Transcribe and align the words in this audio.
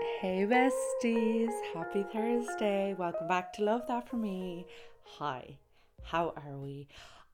Hey 0.00 0.46
besties, 0.46 1.52
happy 1.74 2.04
Thursday. 2.10 2.94
Welcome 2.98 3.28
back 3.28 3.52
to 3.54 3.64
Love 3.64 3.82
That 3.86 4.08
For 4.08 4.16
Me. 4.16 4.66
Hi, 5.18 5.58
how 6.02 6.32
are 6.36 6.56
we? 6.56 6.88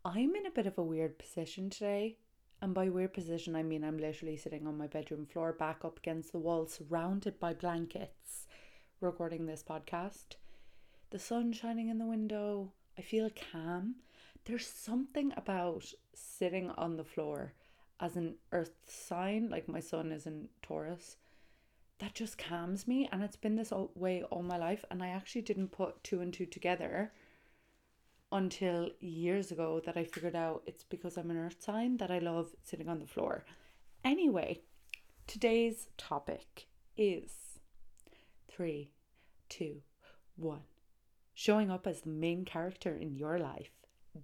I'm 0.05 0.35
in 0.35 0.47
a 0.47 0.51
bit 0.51 0.67
of 0.67 0.77
a 0.77 0.83
weird 0.83 1.17
position 1.17 1.71
today. 1.71 2.19
And 2.61 2.75
by 2.75 2.89
weird 2.89 3.15
position, 3.15 3.55
I 3.55 3.63
mean 3.63 3.85
I'm 3.85 3.99
literally 3.99 4.37
sitting 4.37 4.67
on 4.67 4.77
my 4.77 4.89
bedroom 4.89 5.27
floor, 5.27 5.53
back 5.53 5.85
up 5.85 5.99
against 5.99 6.33
the 6.33 6.39
wall, 6.39 6.67
surrounded 6.67 7.39
by 7.39 7.55
blankets, 7.55 8.49
recording 9.01 9.47
this 9.47 9.63
podcast. 9.63 10.35
The 11.11 11.21
sun 11.21 11.53
shining 11.53 11.89
in 11.89 11.99
the 11.99 12.05
window. 12.05 12.73
I 12.99 13.03
feel 13.03 13.31
calm. 13.53 13.97
There's 14.45 14.67
something 14.67 15.33
about 15.37 15.93
sitting 16.15 16.71
on 16.71 16.97
the 16.97 17.05
floor 17.05 17.53
as 18.01 18.17
an 18.17 18.35
earth 18.51 18.75
sign, 18.87 19.51
like 19.51 19.69
my 19.69 19.81
sun 19.81 20.11
is 20.11 20.27
in 20.27 20.49
Taurus, 20.63 21.17
that 21.99 22.15
just 22.15 22.39
calms 22.39 22.87
me. 22.87 23.09
And 23.11 23.23
it's 23.23 23.37
been 23.37 23.57
this 23.57 23.73
way 23.95 24.23
all 24.25 24.43
my 24.43 24.59
life. 24.59 24.85
And 24.91 25.03
I 25.03 25.09
actually 25.09 25.43
didn't 25.43 25.69
put 25.69 26.03
two 26.05 26.21
and 26.21 26.33
two 26.33 26.47
together 26.47 27.13
until 28.33 28.91
years 29.01 29.51
ago 29.51 29.81
that 29.87 29.97
I 29.97 30.05
figured 30.05 30.35
out 30.35 30.63
it's 30.67 30.85
because 30.85 31.17
I'm 31.17 31.31
an 31.31 31.37
earth 31.37 31.63
sign 31.63 31.97
that 31.99 32.11
I 32.11 32.19
love 32.19 32.51
sitting 32.65 32.89
on 32.89 32.99
the 32.99 33.07
floor. 33.07 33.45
Anyway, 34.05 34.61
today's 35.27 35.89
topic 35.97 36.67
is 36.97 37.33
three, 38.49 38.91
two, 39.49 39.83
one. 40.37 40.63
Showing 41.35 41.71
up 41.71 41.87
as 41.87 42.01
the 42.01 42.11
main 42.11 42.45
character 42.45 42.97
in 42.97 43.15
your 43.15 43.39
life. 43.39 43.71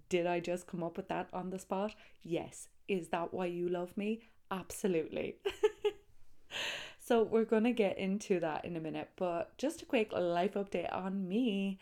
Did 0.09 0.25
I 0.25 0.39
just 0.39 0.67
come 0.67 0.83
up 0.83 0.97
with 0.97 1.07
that 1.09 1.29
on 1.31 1.51
the 1.51 1.59
spot? 1.59 1.93
Yes. 2.23 2.67
Is 2.87 3.09
that 3.09 3.33
why 3.33 3.45
you 3.45 3.69
love 3.69 3.95
me? 3.95 4.21
Absolutely. 4.49 5.35
so, 7.05 7.23
we're 7.23 7.43
going 7.43 7.65
to 7.65 7.73
get 7.73 7.97
into 7.97 8.39
that 8.39 8.63
in 8.63 8.77
a 8.77 8.79
minute, 8.79 9.09
but 9.17 9.57
just 9.57 9.81
a 9.81 9.85
quick 9.85 10.13
life 10.13 10.53
update 10.53 10.93
on 10.95 11.27
me. 11.27 11.77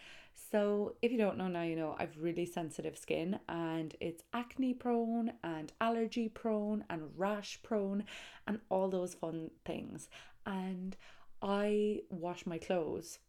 So, 0.52 0.96
if 1.02 1.12
you 1.12 1.18
don't 1.20 1.38
know 1.38 1.48
now, 1.48 1.62
you 1.62 1.76
know 1.76 1.96
I've 2.00 2.18
really 2.18 2.46
sensitive 2.46 2.98
skin 2.98 3.40
and 3.48 3.96
it's 4.00 4.24
acne 4.34 4.74
prone 4.74 5.34
and 5.44 5.72
allergy 5.80 6.28
prone 6.28 6.84
and 6.90 7.04
rash 7.16 7.60
prone 7.62 8.04
and 8.48 8.60
all 8.70 8.90
those 8.90 9.14
fun 9.14 9.52
things. 9.64 10.10
And 10.46 10.98
I 11.42 12.02
wash 12.10 12.46
my 12.46 12.58
clothes 12.58 13.20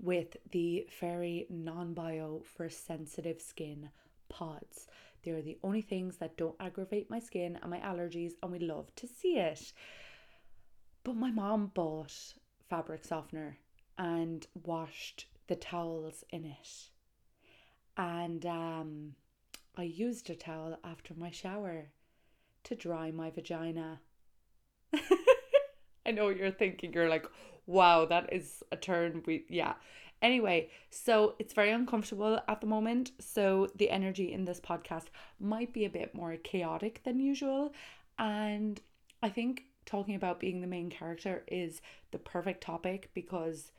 with 0.00 0.36
the 0.50 0.86
Fairy 0.88 1.46
Non 1.50 1.92
Bio 1.92 2.42
for 2.56 2.70
sensitive 2.70 3.40
skin 3.40 3.90
pods. 4.28 4.86
They're 5.22 5.42
the 5.42 5.58
only 5.62 5.82
things 5.82 6.16
that 6.16 6.36
don't 6.36 6.56
aggravate 6.58 7.10
my 7.10 7.20
skin 7.20 7.58
and 7.60 7.70
my 7.70 7.78
allergies, 7.78 8.32
and 8.42 8.50
we 8.50 8.58
love 8.58 8.92
to 8.96 9.06
see 9.06 9.36
it. 9.36 9.72
But 11.04 11.16
my 11.16 11.30
mom 11.30 11.72
bought 11.74 12.34
fabric 12.68 13.04
softener 13.04 13.58
and 13.98 14.46
washed 14.54 15.26
the 15.48 15.56
towels 15.56 16.24
in 16.30 16.44
it. 16.44 16.90
And 17.96 18.46
um, 18.46 19.14
I 19.76 19.82
used 19.82 20.30
a 20.30 20.34
towel 20.34 20.78
after 20.84 21.14
my 21.14 21.30
shower 21.30 21.90
to 22.64 22.74
dry 22.74 23.10
my 23.10 23.30
vagina. 23.30 24.00
I 26.06 26.10
know 26.12 26.28
you're 26.28 26.50
thinking, 26.50 26.92
you're 26.92 27.08
like, 27.08 27.26
wow, 27.66 28.04
that 28.06 28.32
is 28.32 28.62
a 28.70 28.76
turn. 28.76 29.22
We, 29.26 29.44
yeah. 29.48 29.74
Anyway, 30.20 30.70
so 30.90 31.34
it's 31.38 31.52
very 31.52 31.72
uncomfortable 31.72 32.40
at 32.46 32.60
the 32.60 32.66
moment. 32.66 33.10
So 33.18 33.68
the 33.74 33.90
energy 33.90 34.32
in 34.32 34.44
this 34.44 34.60
podcast 34.60 35.06
might 35.40 35.72
be 35.72 35.84
a 35.84 35.90
bit 35.90 36.14
more 36.14 36.36
chaotic 36.36 37.02
than 37.04 37.18
usual. 37.18 37.72
And 38.18 38.80
I 39.22 39.28
think 39.28 39.64
talking 39.86 40.14
about 40.14 40.40
being 40.40 40.60
the 40.60 40.66
main 40.66 40.90
character 40.90 41.44
is 41.48 41.80
the 42.10 42.18
perfect 42.18 42.62
topic 42.62 43.10
because 43.14 43.72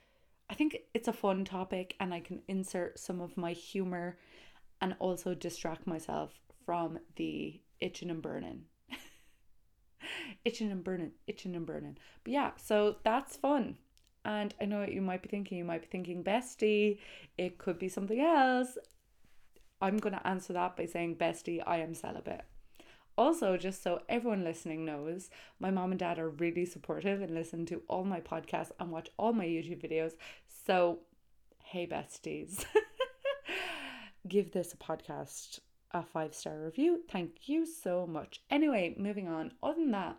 I 0.49 0.53
think 0.55 0.77
it's 0.93 1.07
a 1.07 1.13
fun 1.13 1.45
topic 1.45 1.95
and 1.99 2.13
I 2.13 2.19
can 2.19 2.41
insert 2.47 2.99
some 2.99 3.21
of 3.21 3.37
my 3.37 3.53
humor 3.53 4.17
and 4.81 4.95
also 4.99 5.33
distract 5.33 5.87
myself 5.87 6.39
from 6.65 6.99
the 7.15 7.59
itching 7.79 8.09
and 8.09 8.21
burning. 8.21 8.65
itching 10.45 10.71
and 10.71 10.83
burning, 10.83 11.11
itching 11.27 11.55
and 11.55 11.65
burning. 11.65 11.97
But 12.23 12.33
yeah, 12.33 12.51
so 12.57 12.97
that's 13.03 13.37
fun. 13.37 13.77
And 14.25 14.53
I 14.61 14.65
know 14.65 14.79
what 14.79 14.93
you 14.93 15.01
might 15.01 15.21
be 15.21 15.29
thinking. 15.29 15.57
You 15.57 15.65
might 15.65 15.81
be 15.81 15.87
thinking, 15.87 16.23
bestie, 16.23 16.99
it 17.37 17.57
could 17.57 17.77
be 17.77 17.89
something 17.89 18.19
else. 18.19 18.77
I'm 19.81 19.97
going 19.97 20.13
to 20.13 20.27
answer 20.27 20.53
that 20.53 20.77
by 20.77 20.85
saying, 20.85 21.17
bestie, 21.17 21.61
I 21.65 21.77
am 21.77 21.93
celibate. 21.93 22.45
Also, 23.17 23.57
just 23.57 23.83
so 23.83 24.01
everyone 24.09 24.43
listening 24.43 24.85
knows, 24.85 25.29
my 25.59 25.69
mom 25.69 25.91
and 25.91 25.99
dad 25.99 26.17
are 26.17 26.29
really 26.29 26.65
supportive 26.65 27.21
and 27.21 27.33
listen 27.33 27.65
to 27.67 27.81
all 27.87 28.03
my 28.03 28.19
podcasts 28.19 28.71
and 28.79 28.91
watch 28.91 29.09
all 29.17 29.33
my 29.33 29.45
YouTube 29.45 29.87
videos. 29.87 30.13
So, 30.65 30.99
hey, 31.63 31.85
besties, 31.85 32.65
give 34.27 34.51
this 34.51 34.73
a 34.73 34.77
podcast 34.77 35.59
a 35.91 36.03
five 36.03 36.33
star 36.33 36.59
review. 36.59 37.01
Thank 37.09 37.47
you 37.47 37.65
so 37.65 38.07
much. 38.07 38.41
Anyway, 38.49 38.95
moving 38.97 39.27
on. 39.27 39.51
Other 39.61 39.79
than 39.79 39.91
that, 39.91 40.17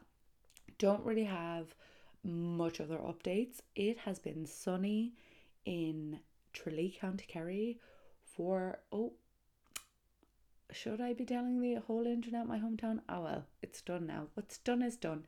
don't 0.79 1.05
really 1.05 1.25
have 1.25 1.75
much 2.23 2.81
other 2.81 2.99
updates. 2.99 3.61
It 3.75 3.99
has 3.99 4.19
been 4.19 4.47
sunny 4.47 5.15
in 5.65 6.21
Tralee, 6.53 6.97
County 7.01 7.25
Kerry 7.27 7.79
for 8.25 8.79
oh 8.93 9.13
should 10.71 11.01
I 11.01 11.13
be 11.13 11.25
telling 11.25 11.61
the 11.61 11.81
whole 11.81 12.07
internet 12.07 12.47
my 12.47 12.59
hometown? 12.59 13.01
Oh 13.09 13.23
well, 13.23 13.45
it's 13.63 13.83
done 13.83 14.07
now. 14.07 14.29
What's 14.35 14.59
done 14.59 14.83
is 14.83 14.97
done. 14.97 15.27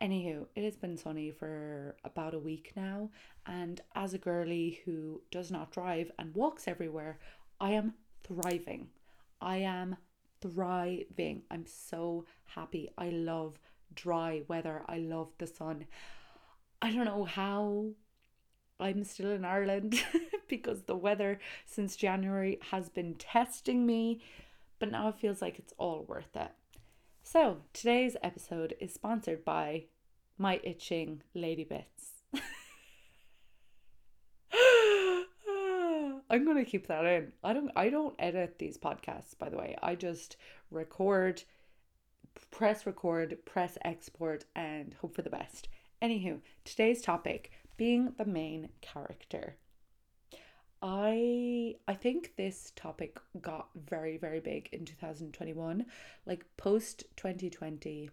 Anywho, 0.00 0.46
it 0.54 0.64
has 0.64 0.76
been 0.76 0.96
sunny 0.96 1.30
for 1.30 1.94
about 2.04 2.32
a 2.34 2.38
week 2.38 2.72
now, 2.74 3.10
and 3.46 3.82
as 3.94 4.14
a 4.14 4.18
girly 4.18 4.80
who 4.84 5.20
does 5.30 5.50
not 5.50 5.72
drive 5.72 6.10
and 6.18 6.34
walks 6.34 6.66
everywhere, 6.66 7.18
I 7.60 7.72
am 7.72 7.94
thriving. 8.24 8.88
I 9.40 9.58
am 9.58 9.96
thriving. 10.40 11.42
I'm 11.50 11.66
so 11.66 12.24
happy. 12.46 12.88
I 12.96 13.10
love 13.10 13.58
dry 13.94 14.42
weather. 14.48 14.82
I 14.88 14.98
love 14.98 15.28
the 15.38 15.46
sun. 15.46 15.86
I 16.80 16.92
don't 16.92 17.04
know 17.04 17.24
how 17.24 17.90
I'm 18.78 19.04
still 19.04 19.30
in 19.30 19.44
Ireland 19.44 20.02
because 20.48 20.82
the 20.82 20.96
weather 20.96 21.38
since 21.66 21.96
January 21.96 22.58
has 22.70 22.88
been 22.88 23.14
testing 23.14 23.84
me, 23.84 24.22
but 24.80 24.90
now 24.90 25.08
it 25.08 25.20
feels 25.20 25.40
like 25.40 25.60
it's 25.60 25.74
all 25.78 26.04
worth 26.08 26.34
it. 26.34 26.50
So, 27.22 27.58
today's 27.72 28.16
episode 28.22 28.74
is 28.80 28.92
sponsored 28.92 29.44
by 29.44 29.84
my 30.36 30.58
itching 30.64 31.22
lady 31.34 31.62
bits. 31.62 32.24
I'm 36.32 36.44
going 36.44 36.56
to 36.56 36.64
keep 36.64 36.88
that 36.88 37.04
in. 37.04 37.32
I 37.44 37.52
don't 37.52 37.70
I 37.76 37.90
don't 37.90 38.16
edit 38.18 38.58
these 38.58 38.78
podcasts 38.78 39.38
by 39.38 39.48
the 39.50 39.58
way. 39.58 39.76
I 39.82 39.94
just 39.94 40.36
record 40.70 41.44
press 42.50 42.86
record, 42.86 43.36
press 43.44 43.76
export 43.84 44.44
and 44.56 44.94
hope 44.94 45.14
for 45.14 45.22
the 45.22 45.30
best. 45.30 45.68
Anywho, 46.02 46.40
today's 46.64 47.02
topic 47.02 47.50
being 47.76 48.14
the 48.16 48.24
main 48.24 48.70
character. 48.80 49.56
I 50.82 51.76
I 51.86 51.94
think 51.94 52.34
this 52.36 52.72
topic 52.74 53.18
got 53.40 53.68
very 53.74 54.16
very 54.16 54.40
big 54.40 54.68
in 54.72 54.86
2021 54.86 55.84
like 56.24 56.44
post 56.56 57.04
2020 57.16 58.08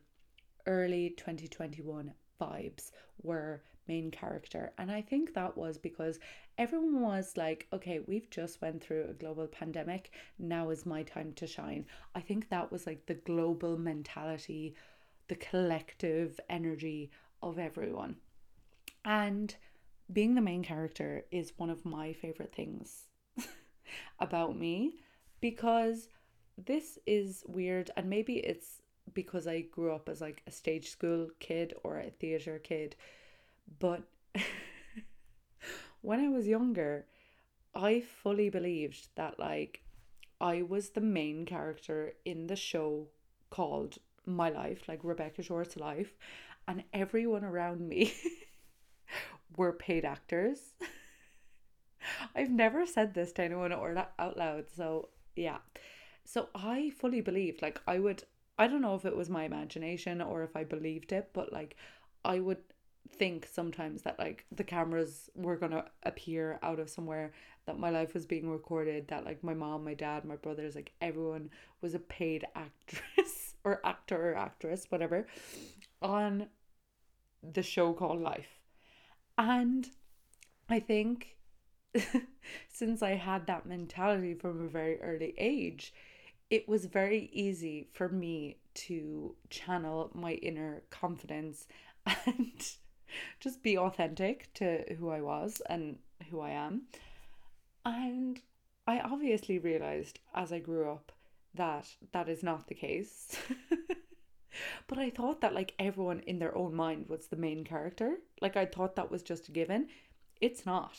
early 0.65 1.11
2021 1.11 2.13
vibes 2.41 2.91
were 3.23 3.63
main 3.87 4.11
character. 4.11 4.73
And 4.77 4.91
I 4.91 5.01
think 5.01 5.33
that 5.33 5.57
was 5.57 5.77
because 5.77 6.19
everyone 6.57 7.01
was 7.01 7.37
like 7.37 7.67
okay 7.71 7.99
we've 7.99 8.29
just 8.29 8.61
went 8.61 8.83
through 8.83 9.07
a 9.09 9.13
global 9.13 9.47
pandemic. 9.47 10.11
Now 10.37 10.69
is 10.69 10.85
my 10.85 11.03
time 11.03 11.33
to 11.33 11.47
shine. 11.47 11.85
I 12.15 12.19
think 12.19 12.49
that 12.49 12.71
was 12.71 12.85
like 12.85 13.05
the 13.05 13.13
global 13.15 13.77
mentality 13.77 14.75
the 15.29 15.35
collective 15.35 16.39
energy 16.49 17.11
of 17.41 17.59
everyone. 17.59 18.15
And 19.03 19.55
being 20.11 20.35
the 20.35 20.41
main 20.41 20.63
character 20.63 21.23
is 21.31 21.53
one 21.57 21.69
of 21.69 21.85
my 21.85 22.13
favorite 22.13 22.53
things 22.53 23.07
about 24.19 24.57
me 24.57 24.93
because 25.41 26.07
this 26.57 26.97
is 27.05 27.43
weird 27.47 27.91
and 27.95 28.09
maybe 28.09 28.37
it's 28.37 28.81
because 29.13 29.47
I 29.47 29.61
grew 29.61 29.93
up 29.93 30.09
as 30.09 30.21
like 30.21 30.41
a 30.47 30.51
stage 30.51 30.89
school 30.89 31.29
kid 31.39 31.73
or 31.83 31.97
a 31.99 32.09
theater 32.09 32.59
kid 32.59 32.95
but 33.79 34.03
when 36.01 36.19
I 36.19 36.29
was 36.29 36.47
younger 36.47 37.05
I 37.75 38.01
fully 38.01 38.49
believed 38.49 39.09
that 39.15 39.39
like 39.39 39.81
I 40.39 40.61
was 40.61 40.89
the 40.89 41.01
main 41.01 41.45
character 41.45 42.13
in 42.25 42.47
the 42.47 42.55
show 42.55 43.07
called 43.49 43.97
My 44.25 44.49
Life 44.49 44.87
like 44.87 45.03
Rebecca 45.03 45.43
Shortt's 45.43 45.77
life 45.77 46.15
and 46.67 46.83
everyone 46.93 47.43
around 47.43 47.87
me 47.87 48.13
were 49.55 49.73
paid 49.73 50.05
actors. 50.05 50.59
I've 52.35 52.51
never 52.51 52.85
said 52.85 53.13
this 53.13 53.31
to 53.33 53.43
anyone 53.43 53.73
or 53.73 53.95
out 54.19 54.37
loud, 54.37 54.65
so 54.75 55.09
yeah. 55.35 55.59
So 56.25 56.49
I 56.53 56.91
fully 56.99 57.21
believed, 57.21 57.61
like, 57.61 57.79
I 57.87 57.99
would, 57.99 58.23
I 58.57 58.67
don't 58.67 58.81
know 58.81 58.95
if 58.95 59.05
it 59.05 59.15
was 59.15 59.29
my 59.29 59.43
imagination 59.43 60.21
or 60.21 60.43
if 60.43 60.55
I 60.55 60.63
believed 60.63 61.11
it, 61.11 61.29
but 61.33 61.53
like, 61.53 61.75
I 62.25 62.39
would 62.39 62.59
think 63.07 63.47
sometimes 63.51 64.01
that 64.03 64.19
like 64.19 64.45
the 64.51 64.63
cameras 64.63 65.29
were 65.35 65.55
gonna 65.55 65.85
appear 66.03 66.59
out 66.61 66.79
of 66.79 66.89
somewhere 66.89 67.31
that 67.65 67.79
my 67.79 67.89
life 67.89 68.13
was 68.13 68.25
being 68.25 68.49
recorded 68.49 69.07
that 69.07 69.25
like 69.25 69.43
my 69.43 69.53
mom 69.53 69.83
my 69.83 69.93
dad 69.93 70.25
my 70.25 70.35
brothers 70.35 70.75
like 70.75 70.91
everyone 71.01 71.49
was 71.81 71.93
a 71.93 71.99
paid 71.99 72.45
actress 72.55 73.55
or 73.63 73.81
actor 73.85 74.31
or 74.31 74.35
actress 74.35 74.85
whatever 74.89 75.27
on 76.01 76.47
the 77.53 77.63
show 77.63 77.93
called 77.93 78.21
life 78.21 78.56
and 79.37 79.89
i 80.69 80.79
think 80.79 81.37
since 82.69 83.01
i 83.01 83.11
had 83.11 83.47
that 83.47 83.65
mentality 83.65 84.33
from 84.33 84.65
a 84.65 84.69
very 84.69 85.01
early 85.01 85.33
age 85.37 85.93
it 86.49 86.67
was 86.67 86.85
very 86.85 87.29
easy 87.33 87.89
for 87.93 88.07
me 88.07 88.57
to 88.73 89.35
channel 89.49 90.11
my 90.13 90.33
inner 90.33 90.83
confidence 90.89 91.67
and 92.25 92.71
just 93.39 93.63
be 93.63 93.77
authentic 93.77 94.53
to 94.53 94.83
who 94.97 95.09
I 95.09 95.21
was 95.21 95.61
and 95.69 95.97
who 96.29 96.39
I 96.39 96.51
am. 96.51 96.83
And 97.85 98.39
I 98.85 98.99
obviously 98.99 99.59
realized 99.59 100.19
as 100.33 100.51
I 100.51 100.59
grew 100.59 100.89
up 100.89 101.11
that 101.53 101.87
that 102.11 102.29
is 102.29 102.43
not 102.43 102.67
the 102.67 102.75
case. 102.75 103.37
but 104.87 104.97
I 104.97 105.09
thought 105.09 105.41
that 105.41 105.53
like 105.53 105.73
everyone 105.79 106.21
in 106.21 106.39
their 106.39 106.57
own 106.57 106.73
mind 106.73 107.07
was 107.09 107.27
the 107.27 107.35
main 107.35 107.63
character. 107.63 108.17
Like 108.41 108.55
I 108.55 108.65
thought 108.65 108.95
that 108.95 109.11
was 109.11 109.21
just 109.21 109.49
a 109.49 109.51
given. 109.51 109.87
It's 110.39 110.65
not. 110.65 110.97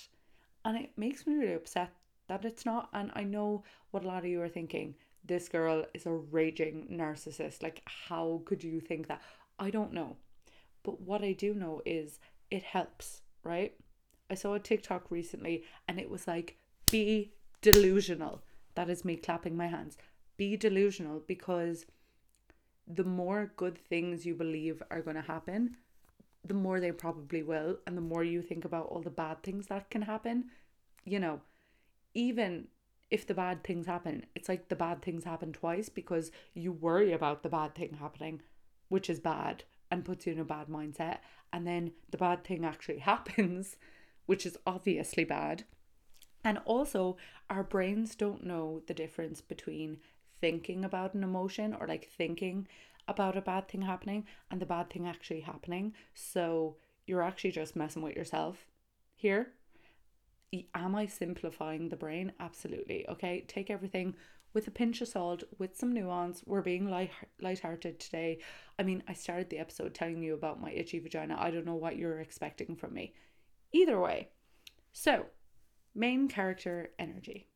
And 0.64 0.76
it 0.76 0.90
makes 0.96 1.26
me 1.26 1.35
really 1.35 1.55
upset 1.55 1.90
that 2.29 2.44
it's 2.44 2.67
not. 2.67 2.90
And 2.93 3.11
I 3.14 3.25
know 3.25 3.64
what 3.90 4.05
a 4.05 4.06
lot 4.06 4.25
of 4.25 4.31
you 4.31 4.43
are 4.43 4.49
thinking. 4.49 4.94
This 5.25 5.49
girl 5.49 5.85
is 5.94 6.06
a 6.06 6.12
raging 6.12 6.88
narcissist. 6.93 7.62
Like, 7.62 7.82
how 7.87 8.43
could 8.44 8.62
you 8.62 8.81
think 8.81 9.08
that? 9.08 9.23
I 9.58 9.70
don't 9.70 9.93
know. 9.93 10.17
But 10.82 11.00
what 11.00 11.23
I 11.23 11.32
do 11.32 11.55
know 11.55 11.82
is 11.87 12.19
it 12.50 12.62
helps, 12.62 13.23
right? 13.43 13.75
I 14.31 14.34
saw 14.34 14.55
a 14.55 14.61
TikTok 14.61 15.11
recently 15.11 15.64
and 15.88 15.99
it 15.99 16.11
was 16.11 16.26
like, 16.26 16.58
be 16.91 17.32
delusional. 17.62 18.43
That 18.75 18.91
is 18.91 19.05
me 19.05 19.17
clapping 19.17 19.56
my 19.56 19.67
hands. 19.67 19.96
Be 20.37 20.56
delusional 20.56 21.23
because 21.26 21.87
the 22.88 23.05
more 23.05 23.52
good 23.56 23.79
things 23.79 24.25
you 24.25 24.35
believe 24.35 24.82
are 24.90 25.02
going 25.02 25.17
to 25.17 25.23
happen, 25.23 25.76
the 26.44 26.55
more 26.55 26.81
they 26.81 26.93
probably 26.93 27.43
will. 27.43 27.79
And 27.87 27.96
the 27.96 28.02
more 28.02 28.25
you 28.25 28.40
think 28.40 28.64
about 28.64 28.87
all 28.87 29.02
the 29.02 29.11
bad 29.11 29.43
things 29.43 29.67
that 29.67 29.90
can 29.90 30.02
happen, 30.02 30.46
you 31.05 31.20
know, 31.20 31.40
even 32.14 32.69
if 33.11 33.26
the 33.26 33.35
bad 33.35 33.62
things 33.62 33.87
happen, 33.87 34.25
it's 34.35 34.49
like 34.49 34.69
the 34.69 34.76
bad 34.76 35.02
things 35.02 35.25
happen 35.25 35.52
twice 35.52 35.88
because 35.88 36.31
you 36.55 36.73
worry 36.73 37.12
about 37.12 37.43
the 37.43 37.49
bad 37.49 37.75
thing 37.75 37.99
happening, 38.00 38.40
which 38.88 39.11
is 39.11 39.20
bad 39.20 39.64
and 39.91 40.05
puts 40.05 40.26
you 40.26 40.32
in 40.32 40.38
a 40.38 40.44
bad 40.44 40.69
mindset. 40.69 41.19
And 41.52 41.67
then 41.67 41.93
the 42.11 42.19
bad 42.19 42.44
thing 42.44 42.64
actually 42.64 42.99
happens, 43.11 43.76
which 44.26 44.46
is 44.46 44.56
obviously 44.67 45.25
bad. 45.25 45.64
And 46.44 46.58
also, 46.64 47.17
our 47.50 47.64
brains 47.64 48.14
don't 48.14 48.46
know 48.46 48.82
the 48.87 48.94
difference 48.94 49.41
between 49.41 49.99
thinking 50.40 50.85
about 50.85 51.14
an 51.14 51.25
emotion 51.25 51.76
or 51.79 51.87
like 51.87 52.08
thinking 52.17 52.69
about 53.06 53.37
a 53.37 53.40
bad 53.40 53.69
thing 53.69 53.82
happening 53.82 54.26
and 54.50 54.61
the 54.61 54.67
bad 54.67 54.90
thing 54.90 55.06
actually 55.06 55.40
happening. 55.40 55.94
So 56.14 56.76
you're 57.06 57.23
actually 57.23 57.52
just 57.52 57.76
messing 57.76 58.02
with 58.02 58.17
yourself 58.17 58.67
here. 59.14 59.52
Am 60.75 60.94
I 60.94 61.06
simplifying 61.06 61.88
the 61.88 61.96
brain? 61.96 62.32
Absolutely. 62.40 63.06
Okay, 63.08 63.44
take 63.49 63.70
everything 63.70 64.14
with 64.55 64.67
a 64.67 64.70
pinch 64.70 65.00
of 65.00 65.08
salt, 65.08 65.43
with 65.58 65.76
some 65.76 65.93
nuance. 65.93 66.43
We're 66.46 66.62
being 66.62 66.88
light 66.88 67.11
lighthearted 67.41 68.00
today. 68.00 68.38
I 68.79 68.82
mean, 68.82 69.02
I 69.06 69.12
started 69.12 69.50
the 69.50 69.58
episode 69.58 69.94
telling 69.94 70.23
you 70.23 70.34
about 70.34 70.61
my 70.61 70.70
itchy 70.70 70.99
vagina. 70.99 71.37
I 71.38 71.50
don't 71.50 71.67
know 71.67 71.75
what 71.75 71.96
you're 71.96 72.20
expecting 72.20 72.76
from 72.76 72.94
me. 72.94 73.14
Either 73.73 74.00
way. 74.00 74.29
So, 74.93 75.26
main 75.94 76.29
character 76.29 76.91
energy. 76.99 77.49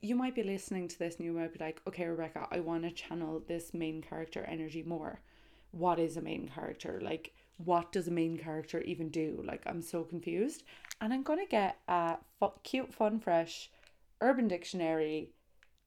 You 0.00 0.16
might 0.16 0.34
be 0.34 0.42
listening 0.42 0.88
to 0.88 0.98
this 0.98 1.16
and 1.16 1.26
you 1.26 1.32
might 1.32 1.52
be 1.52 1.62
like, 1.62 1.80
okay, 1.86 2.06
Rebecca, 2.06 2.48
I 2.50 2.60
want 2.60 2.84
to 2.84 2.90
channel 2.90 3.42
this 3.46 3.74
main 3.74 4.00
character 4.02 4.44
energy 4.48 4.82
more. 4.82 5.20
What 5.72 5.98
is 5.98 6.16
a 6.16 6.22
main 6.22 6.48
character? 6.48 7.00
Like, 7.02 7.34
what 7.64 7.92
does 7.92 8.08
a 8.08 8.12
main 8.12 8.38
character 8.38 8.80
even 8.80 9.10
do? 9.10 9.42
Like, 9.44 9.62
I'm 9.66 9.82
so 9.82 10.02
confused. 10.02 10.62
And 11.00 11.12
I'm 11.12 11.22
going 11.22 11.38
to 11.38 11.46
get 11.46 11.78
a 11.88 12.16
cute, 12.62 12.94
fun, 12.94 13.20
fresh 13.20 13.70
Urban 14.20 14.48
Dictionary 14.48 15.30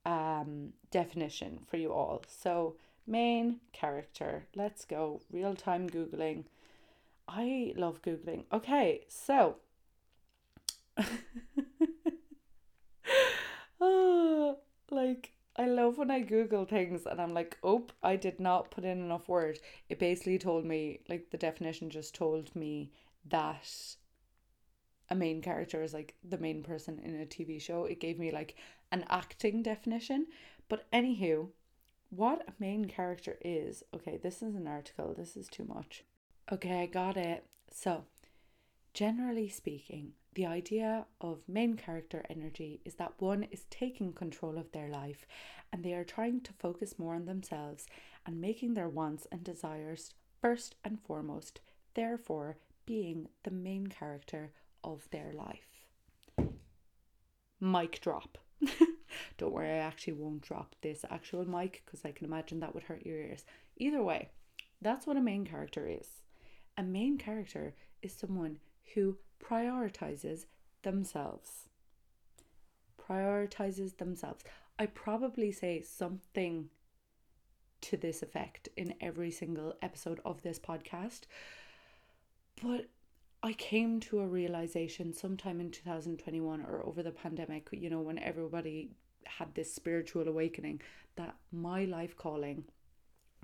um, 0.06 0.72
definition 0.90 1.60
for 1.68 1.76
you 1.76 1.92
all. 1.92 2.22
So, 2.28 2.76
main 3.06 3.60
character. 3.72 4.46
Let's 4.54 4.84
go. 4.84 5.20
Real 5.30 5.54
time 5.54 5.88
Googling. 5.88 6.44
I 7.28 7.72
love 7.76 8.02
Googling. 8.02 8.44
Okay, 8.52 9.04
so. 9.08 9.56
oh, 13.80 14.58
like, 14.90 15.32
I 15.56 15.66
love 15.66 15.98
when 15.98 16.10
I 16.10 16.20
Google 16.20 16.64
things 16.64 17.06
and 17.06 17.20
I'm 17.20 17.32
like, 17.32 17.58
oh, 17.62 17.86
I 18.02 18.16
did 18.16 18.40
not 18.40 18.70
put 18.70 18.84
in 18.84 18.98
enough 18.98 19.28
word. 19.28 19.60
It 19.88 19.98
basically 20.00 20.38
told 20.38 20.64
me, 20.64 21.00
like, 21.08 21.30
the 21.30 21.38
definition 21.38 21.90
just 21.90 22.14
told 22.14 22.54
me 22.56 22.90
that 23.28 23.96
a 25.10 25.14
main 25.14 25.42
character 25.42 25.82
is 25.82 25.94
like 25.94 26.14
the 26.24 26.38
main 26.38 26.62
person 26.62 26.98
in 26.98 27.20
a 27.20 27.26
TV 27.26 27.60
show. 27.60 27.84
It 27.84 28.00
gave 28.00 28.18
me 28.18 28.30
like 28.30 28.56
an 28.90 29.04
acting 29.08 29.62
definition. 29.62 30.26
But 30.68 30.90
anywho, 30.92 31.48
what 32.10 32.48
a 32.48 32.52
main 32.58 32.86
character 32.86 33.36
is. 33.40 33.82
Okay, 33.94 34.18
this 34.22 34.42
is 34.42 34.54
an 34.54 34.66
article. 34.66 35.14
This 35.16 35.36
is 35.36 35.48
too 35.48 35.64
much. 35.64 36.04
Okay, 36.50 36.82
I 36.82 36.86
got 36.86 37.16
it. 37.16 37.46
So, 37.70 38.04
generally 38.92 39.48
speaking, 39.48 40.12
the 40.34 40.46
idea 40.46 41.06
of 41.20 41.48
main 41.48 41.76
character 41.76 42.24
energy 42.28 42.80
is 42.84 42.94
that 42.96 43.14
one 43.18 43.44
is 43.50 43.64
taking 43.70 44.12
control 44.12 44.58
of 44.58 44.72
their 44.72 44.88
life 44.88 45.26
and 45.72 45.84
they 45.84 45.94
are 45.94 46.04
trying 46.04 46.40
to 46.40 46.52
focus 46.54 46.98
more 46.98 47.14
on 47.14 47.26
themselves 47.26 47.86
and 48.26 48.40
making 48.40 48.74
their 48.74 48.88
wants 48.88 49.26
and 49.30 49.44
desires 49.44 50.12
first 50.40 50.74
and 50.84 51.00
foremost, 51.00 51.60
therefore, 51.94 52.56
being 52.86 53.28
the 53.44 53.50
main 53.50 53.86
character 53.86 54.52
of 54.82 55.08
their 55.10 55.32
life. 55.32 55.86
Mic 57.60 58.00
drop. 58.00 58.38
Don't 59.38 59.52
worry, 59.52 59.70
I 59.70 59.78
actually 59.78 60.14
won't 60.14 60.42
drop 60.42 60.74
this 60.82 61.04
actual 61.10 61.48
mic 61.48 61.82
because 61.84 62.04
I 62.04 62.12
can 62.12 62.26
imagine 62.26 62.60
that 62.60 62.74
would 62.74 62.84
hurt 62.84 63.06
your 63.06 63.16
ears. 63.16 63.44
Either 63.76 64.02
way, 64.02 64.30
that's 64.82 65.06
what 65.06 65.16
a 65.16 65.22
main 65.22 65.46
character 65.46 65.88
is. 65.88 66.08
A 66.76 66.82
main 66.82 67.18
character 67.18 67.74
is 68.02 68.12
someone 68.12 68.58
who 68.94 69.16
prioritizes 69.48 70.46
themselves. 70.82 71.68
Prioritizes 72.98 73.96
themselves. 73.98 74.44
I 74.78 74.86
probably 74.86 75.52
say 75.52 75.82
something 75.82 76.68
to 77.82 77.96
this 77.96 78.22
effect 78.22 78.68
in 78.76 78.94
every 79.00 79.30
single 79.30 79.74
episode 79.82 80.20
of 80.24 80.42
this 80.42 80.58
podcast, 80.58 81.22
but 82.62 82.86
I 83.42 83.52
came 83.52 84.00
to 84.00 84.20
a 84.20 84.26
realization 84.26 85.12
sometime 85.12 85.60
in 85.60 85.70
2021 85.70 86.62
or 86.62 86.82
over 86.86 87.02
the 87.02 87.10
pandemic, 87.10 87.68
you 87.72 87.90
know, 87.90 88.00
when 88.00 88.18
everybody 88.18 88.92
had 89.26 89.54
this 89.54 89.72
spiritual 89.72 90.26
awakening, 90.26 90.80
that 91.16 91.36
my 91.52 91.84
life 91.84 92.16
calling 92.16 92.64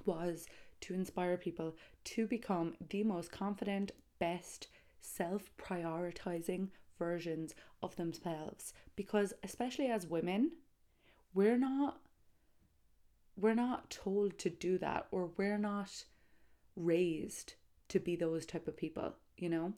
was 0.07 0.47
to 0.80 0.95
inspire 0.95 1.37
people 1.37 1.76
to 2.04 2.26
become 2.26 2.75
the 2.88 3.02
most 3.04 3.30
confident, 3.30 3.92
best, 4.19 4.69
self 5.00 5.50
prioritizing 5.57 6.69
versions 6.99 7.54
of 7.83 7.97
themselves. 7.97 8.73
Because, 8.97 9.33
especially 9.42 9.88
as 9.88 10.07
women, 10.07 10.52
we're 11.35 11.59
not 11.59 12.00
we're 13.37 13.54
not 13.54 13.88
told 13.90 14.38
to 14.38 14.50
do 14.50 14.76
that 14.78 15.07
or 15.11 15.30
we're 15.37 15.59
not 15.59 16.04
raised 16.76 17.54
to 17.88 17.99
be 17.99 18.14
those 18.14 18.45
type 18.45 18.69
of 18.69 18.76
people 18.76 19.14
you 19.38 19.49
know 19.49 19.73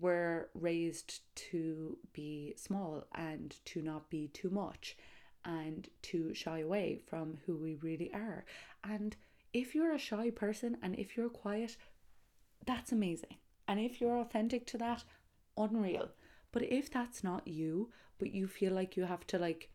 we're 0.00 0.48
raised 0.54 1.20
to 1.34 1.98
be 2.12 2.54
small 2.56 3.04
and 3.14 3.56
to 3.66 3.82
not 3.82 4.08
be 4.08 4.28
too 4.28 4.50
much 4.50 4.96
and 5.44 5.88
to 6.02 6.34
shy 6.34 6.60
away 6.60 7.00
from 7.06 7.38
who 7.46 7.56
we 7.56 7.76
really 7.76 8.12
are. 8.12 8.44
And 8.82 9.14
if 9.52 9.74
you're 9.74 9.94
a 9.94 9.98
shy 9.98 10.30
person 10.30 10.78
and 10.82 10.98
if 10.98 11.16
you're 11.16 11.28
quiet, 11.28 11.76
that's 12.66 12.92
amazing. 12.92 13.36
And 13.70 13.78
if 13.78 14.00
you're 14.00 14.18
authentic 14.18 14.66
to 14.66 14.78
that, 14.78 15.04
unreal. 15.56 16.08
But 16.50 16.64
if 16.64 16.90
that's 16.90 17.22
not 17.22 17.46
you, 17.46 17.90
but 18.18 18.34
you 18.34 18.48
feel 18.48 18.72
like 18.72 18.96
you 18.96 19.04
have 19.04 19.24
to 19.28 19.38
like 19.38 19.70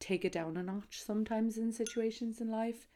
take 0.00 0.24
it 0.24 0.32
down 0.32 0.56
a 0.56 0.64
notch 0.64 1.00
sometimes 1.00 1.56
in 1.56 1.70
situations 1.70 2.40
in 2.40 2.50
life, 2.50 2.88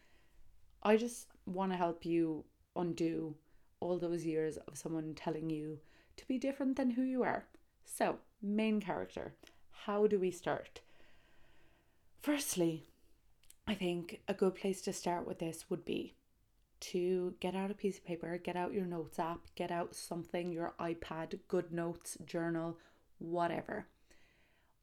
I 0.82 0.96
just 0.96 1.28
want 1.46 1.70
to 1.70 1.78
help 1.78 2.04
you 2.04 2.42
undo 2.74 3.36
all 3.78 3.96
those 3.96 4.24
years 4.24 4.56
of 4.56 4.76
someone 4.76 5.14
telling 5.14 5.50
you 5.50 5.78
to 6.16 6.26
be 6.26 6.36
different 6.36 6.74
than 6.76 6.90
who 6.90 7.02
you 7.02 7.22
are. 7.22 7.44
So, 7.84 8.18
main 8.42 8.80
character. 8.80 9.34
How 9.84 10.08
do 10.08 10.18
we 10.18 10.32
start? 10.32 10.80
Firstly, 12.20 12.88
I 13.68 13.74
think 13.74 14.20
a 14.26 14.34
good 14.34 14.56
place 14.56 14.82
to 14.82 14.92
start 14.92 15.28
with 15.28 15.38
this 15.38 15.66
would 15.70 15.84
be 15.84 16.14
to 16.92 17.34
get 17.40 17.54
out 17.54 17.70
a 17.70 17.74
piece 17.74 17.98
of 17.98 18.04
paper, 18.04 18.38
get 18.38 18.56
out 18.56 18.74
your 18.74 18.84
notes 18.84 19.18
app, 19.18 19.40
get 19.54 19.70
out 19.70 19.94
something, 19.94 20.52
your 20.52 20.74
iPad, 20.78 21.38
good 21.48 21.72
notes, 21.72 22.18
journal, 22.24 22.78
whatever. 23.18 23.86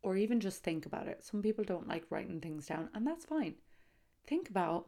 Or 0.01 0.17
even 0.17 0.39
just 0.39 0.63
think 0.63 0.85
about 0.85 1.07
it. 1.07 1.23
Some 1.23 1.41
people 1.41 1.63
don't 1.63 1.87
like 1.87 2.05
writing 2.09 2.41
things 2.41 2.65
down, 2.65 2.89
and 2.93 3.05
that's 3.05 3.25
fine. 3.25 3.55
Think 4.25 4.49
about 4.49 4.87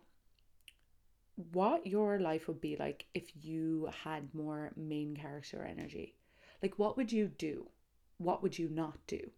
what 1.51 1.85
your 1.85 2.19
life 2.19 2.47
would 2.47 2.61
be 2.61 2.75
like 2.77 3.05
if 3.13 3.31
you 3.41 3.89
had 4.03 4.33
more 4.33 4.71
main 4.75 5.15
character 5.15 5.63
energy. 5.63 6.15
Like, 6.61 6.79
what 6.79 6.97
would 6.97 7.11
you 7.11 7.27
do? 7.27 7.67
What 8.17 8.41
would 8.41 8.57
you 8.57 8.69
not 8.69 8.97
do? 9.05 9.31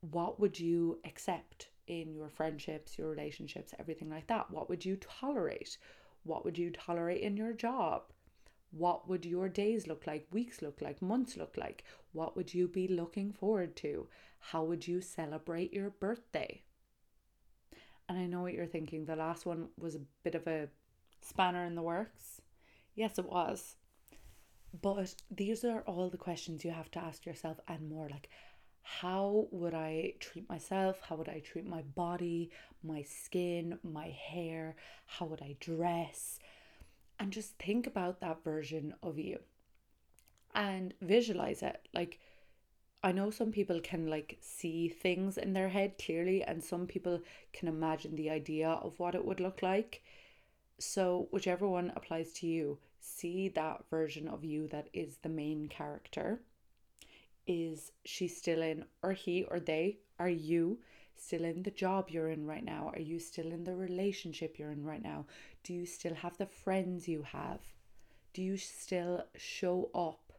What 0.00 0.38
would 0.38 0.58
you 0.58 0.98
accept 1.04 1.68
in 1.86 2.14
your 2.14 2.28
friendships, 2.28 2.98
your 2.98 3.08
relationships, 3.08 3.72
everything 3.78 4.10
like 4.10 4.26
that? 4.26 4.50
What 4.50 4.68
would 4.68 4.84
you 4.84 4.96
tolerate? 4.96 5.78
What 6.28 6.44
would 6.44 6.58
you 6.58 6.70
tolerate 6.70 7.22
in 7.22 7.38
your 7.38 7.54
job? 7.54 8.02
What 8.70 9.08
would 9.08 9.24
your 9.24 9.48
days 9.48 9.86
look 9.86 10.06
like, 10.06 10.26
weeks 10.30 10.60
look 10.60 10.82
like, 10.82 11.00
months 11.00 11.38
look 11.38 11.56
like? 11.56 11.84
What 12.12 12.36
would 12.36 12.52
you 12.52 12.68
be 12.68 12.86
looking 12.86 13.32
forward 13.32 13.74
to? 13.76 14.08
How 14.38 14.62
would 14.62 14.86
you 14.86 15.00
celebrate 15.00 15.72
your 15.72 15.88
birthday? 15.88 16.62
And 18.10 18.18
I 18.18 18.26
know 18.26 18.42
what 18.42 18.52
you're 18.52 18.66
thinking. 18.66 19.06
The 19.06 19.16
last 19.16 19.46
one 19.46 19.68
was 19.78 19.94
a 19.94 20.00
bit 20.22 20.34
of 20.34 20.46
a 20.46 20.68
spanner 21.22 21.64
in 21.64 21.74
the 21.74 21.82
works. 21.82 22.42
Yes, 22.94 23.18
it 23.18 23.24
was. 23.24 23.76
But 24.82 25.14
these 25.30 25.64
are 25.64 25.80
all 25.86 26.10
the 26.10 26.18
questions 26.18 26.62
you 26.62 26.72
have 26.72 26.90
to 26.90 26.98
ask 26.98 27.24
yourself 27.24 27.58
and 27.68 27.88
more 27.88 28.10
like 28.10 28.28
how 28.96 29.48
would 29.50 29.74
I 29.74 30.14
treat 30.18 30.48
myself? 30.48 31.00
How 31.02 31.16
would 31.16 31.28
I 31.28 31.40
treat 31.40 31.66
my 31.66 31.82
body, 31.82 32.50
my 32.82 33.02
skin, 33.02 33.78
my 33.82 34.08
hair? 34.08 34.76
How 35.04 35.26
would 35.26 35.42
I 35.42 35.56
dress? 35.60 36.38
And 37.20 37.30
just 37.30 37.58
think 37.58 37.86
about 37.86 38.20
that 38.20 38.42
version 38.42 38.94
of 39.02 39.18
you 39.18 39.40
and 40.54 40.94
visualize 41.02 41.62
it. 41.62 41.86
Like, 41.92 42.18
I 43.02 43.12
know 43.12 43.30
some 43.30 43.52
people 43.52 43.78
can 43.80 44.06
like 44.06 44.38
see 44.40 44.88
things 44.88 45.36
in 45.36 45.52
their 45.52 45.68
head 45.68 45.98
clearly, 46.02 46.42
and 46.42 46.64
some 46.64 46.86
people 46.86 47.20
can 47.52 47.68
imagine 47.68 48.16
the 48.16 48.30
idea 48.30 48.70
of 48.70 48.98
what 48.98 49.14
it 49.14 49.24
would 49.24 49.38
look 49.38 49.60
like. 49.62 50.02
So, 50.78 51.28
whichever 51.30 51.68
one 51.68 51.92
applies 51.94 52.32
to 52.34 52.46
you, 52.46 52.78
see 53.00 53.48
that 53.50 53.84
version 53.90 54.26
of 54.28 54.44
you 54.44 54.66
that 54.68 54.88
is 54.94 55.18
the 55.18 55.28
main 55.28 55.68
character 55.68 56.40
is 57.48 57.90
she 58.04 58.28
still 58.28 58.62
in, 58.62 58.84
or 59.02 59.12
he 59.12 59.42
or 59.44 59.58
they, 59.58 59.98
are 60.20 60.28
you 60.28 60.78
still 61.16 61.44
in 61.44 61.62
the 61.62 61.70
job 61.70 62.10
you're 62.10 62.28
in 62.28 62.46
right 62.46 62.64
now? 62.64 62.92
Are 62.94 63.00
you 63.00 63.18
still 63.18 63.50
in 63.50 63.64
the 63.64 63.74
relationship 63.74 64.58
you're 64.58 64.70
in 64.70 64.84
right 64.84 65.02
now? 65.02 65.26
Do 65.64 65.72
you 65.72 65.86
still 65.86 66.14
have 66.14 66.36
the 66.36 66.46
friends 66.46 67.08
you 67.08 67.22
have? 67.22 67.60
Do 68.34 68.42
you 68.42 68.56
still 68.56 69.24
show 69.36 69.90
up 69.94 70.32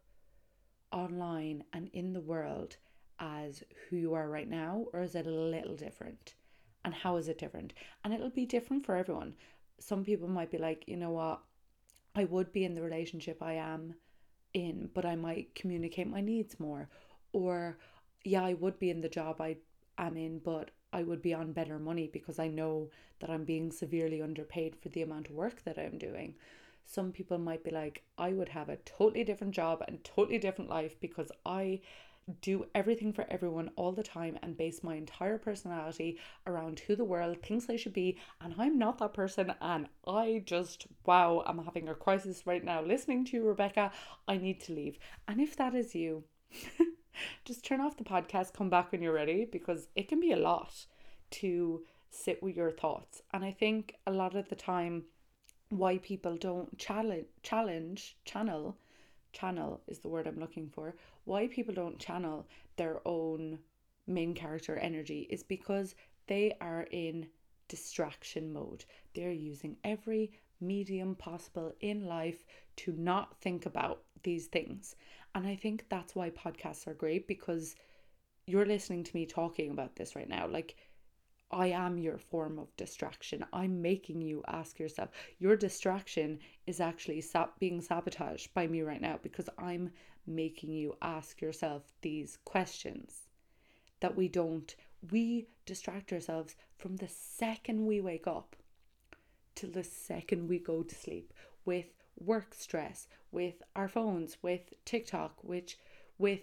online 0.92 1.64
and 1.74 1.90
in 1.94 2.14
the 2.14 2.22
world 2.22 2.78
as 3.20 3.64
who 3.90 3.98
you 3.98 4.14
are 4.14 4.30
right 4.30 4.50
now, 4.50 4.86
or 4.94 5.02
is 5.02 5.16
it 5.16 5.28
a 5.28 5.32
little 5.32 5.76
different? 5.76 6.36
And 6.86 6.94
how 6.94 7.18
is 7.18 7.28
it 7.28 7.40
different? 7.40 7.74
And 8.04 8.14
it'll 8.14 8.30
be 8.30 8.46
different 8.46 8.86
for 8.86 8.96
everyone. 8.96 9.34
Some 9.80 10.06
people 10.06 10.30
might 10.30 10.52
be 10.52 10.58
like, 10.58 10.84
you 10.88 10.96
know 10.96 11.12
what, 11.12 11.42
I 12.16 12.26
would 12.26 12.52
be 12.54 12.66
in 12.66 12.76
the 12.76 12.82
relationship 12.82 13.42
I 13.42 13.54
am 13.54 13.96
in, 14.54 14.90
but 14.94 15.06
I 15.06 15.16
might 15.16 15.56
communicate 15.56 16.08
my 16.08 16.22
needs 16.22 16.60
more. 16.60 16.90
Or, 17.34 17.78
yeah, 18.24 18.44
I 18.44 18.54
would 18.54 18.80
be 18.80 18.90
in 18.90 19.02
the 19.02 19.10
job 19.10 19.40
I 19.40 19.58
am 19.98 20.18
in, 20.18 20.40
but 20.40 20.72
I 20.92 21.04
would 21.04 21.22
be 21.22 21.34
on 21.34 21.54
better 21.54 21.78
money 21.78 22.10
because 22.12 22.40
I 22.40 22.48
know 22.48 22.90
that 23.20 23.30
I'm 23.30 23.44
being 23.44 23.72
severely 23.72 24.22
underpaid 24.22 24.76
for 24.76 24.90
the 24.90 25.02
amount 25.02 25.30
of 25.30 25.36
work 25.36 25.64
that 25.64 25.78
I'm 25.78 25.98
doing. 25.98 26.36
Some 26.86 27.12
people 27.12 27.38
might 27.38 27.64
be 27.64 27.70
like, 27.70 28.04
I 28.18 28.32
would 28.32 28.50
have 28.50 28.70
a 28.70 28.78
totally 28.78 29.24
different 29.24 29.54
job 29.54 29.84
and 29.88 30.04
totally 30.04 30.40
different 30.40 30.70
life 30.70 31.00
because 31.00 31.32
I 31.46 31.82
do 32.42 32.66
everything 32.76 33.14
for 33.14 33.26
everyone 33.30 33.72
all 33.76 33.92
the 33.92 34.04
time 34.04 34.38
and 34.42 34.58
base 34.58 34.84
my 34.84 34.96
entire 34.96 35.38
personality 35.38 36.20
around 36.46 36.80
who 36.80 36.96
the 36.96 37.06
world 37.06 37.38
thinks 37.42 37.70
I 37.70 37.76
should 37.76 37.94
be. 37.94 38.18
And 38.42 38.54
I'm 38.58 38.78
not 38.78 38.98
that 39.00 39.14
person. 39.14 39.54
And 39.62 39.88
I 40.08 40.44
just, 40.46 40.88
wow, 41.06 41.44
I'm 41.46 41.64
having 41.64 41.90
a 41.90 41.96
crisis 41.96 42.46
right 42.46 42.64
now 42.64 42.82
listening 42.82 43.26
to 43.26 43.38
you, 43.38 43.44
Rebecca. 43.44 43.92
I 44.28 44.38
need 44.38 44.60
to 44.62 44.74
leave. 44.74 44.98
And 45.28 45.40
if 45.40 45.56
that 45.58 45.76
is 45.76 45.96
you, 45.96 46.24
just 47.46 47.66
turn 47.66 47.82
off 47.82 47.98
the 47.98 48.04
podcast, 48.04 48.54
come 48.54 48.70
back 48.70 48.92
when 48.92 49.02
you're 49.02 49.14
ready 49.14 49.46
because 49.46 49.88
it 49.96 50.08
can 50.08 50.20
be 50.20 50.32
a 50.32 50.38
lot 50.38 50.86
to 51.32 51.84
sit 52.10 52.42
with 52.42 52.56
your 52.56 52.72
thoughts. 52.72 53.22
And 53.34 53.44
I 53.44 53.52
think 53.52 53.96
a 54.08 54.12
lot 54.12 54.36
of 54.36 54.50
the 54.50 54.56
time, 54.56 55.04
why 55.70 56.00
people 56.00 56.36
don't 56.36 56.78
challenge, 56.80 57.28
challenge, 57.44 58.18
channel 58.26 58.78
channel 59.32 59.82
is 59.88 60.00
the 60.00 60.10
word 60.10 60.28
I'm 60.28 60.40
looking 60.40 60.70
for. 60.70 60.96
Why 61.26 61.48
people 61.48 61.74
don't 61.74 62.00
channel 62.00 62.48
their 62.76 63.00
own 63.06 63.60
main 64.08 64.34
character 64.34 64.76
energy 64.78 65.28
is 65.30 65.44
because 65.44 65.96
they 66.28 66.54
are 66.62 66.88
in 66.92 67.28
distraction 67.68 68.52
mode. 68.52 68.86
They're 69.16 69.32
using 69.32 69.78
every 69.84 70.32
medium 70.62 71.16
possible 71.16 71.74
in 71.80 72.06
life 72.06 72.44
to 72.78 72.92
not 72.94 73.40
think 73.42 73.66
about 73.66 74.04
these 74.24 74.48
things. 74.48 74.96
And 75.36 75.48
I 75.48 75.56
think 75.56 75.86
that's 75.90 76.16
why 76.16 76.32
podcasts 76.32 76.88
are 76.88 76.94
great 76.94 77.28
because 77.28 77.76
you're 78.48 78.66
listening 78.66 79.04
to 79.04 79.16
me 79.16 79.26
talking 79.26 79.72
about 79.72 79.96
this 79.96 80.16
right 80.16 80.28
now. 80.28 80.48
Like, 80.48 80.76
I 81.52 81.68
am 81.68 81.98
your 81.98 82.18
form 82.18 82.60
of 82.60 82.76
distraction. 82.78 83.46
I'm 83.52 83.82
making 83.82 84.22
you 84.22 84.44
ask 84.48 84.80
yourself. 84.80 85.10
Your 85.40 85.56
distraction 85.56 86.40
is 86.68 86.80
actually 86.80 87.24
being 87.60 87.82
sabotaged 87.82 88.54
by 88.54 88.68
me 88.68 88.82
right 88.82 89.02
now 89.02 89.20
because 89.22 89.50
I'm 89.58 89.92
making 90.28 90.74
you 90.74 90.96
ask 91.02 91.42
yourself 91.42 91.84
these 92.02 92.38
questions 92.46 93.28
that 94.00 94.16
we 94.16 94.28
don't. 94.28 94.76
We 95.12 95.48
distract 95.66 96.14
ourselves 96.14 96.56
from 96.78 96.98
the 96.98 97.08
second 97.08 97.86
we 97.86 98.00
wake 98.00 98.28
up 98.28 98.56
till 99.56 99.72
the 99.72 99.84
second 99.84 100.48
we 100.48 100.60
go 100.60 100.84
to 100.84 100.96
sleep 100.96 101.34
with 101.66 101.86
work 102.20 102.54
stress, 102.54 103.08
with 103.32 103.64
our 103.76 103.88
phones, 103.88 104.38
with 104.42 104.74
TikTok, 104.86 105.44
which 105.44 105.78
with 106.18 106.42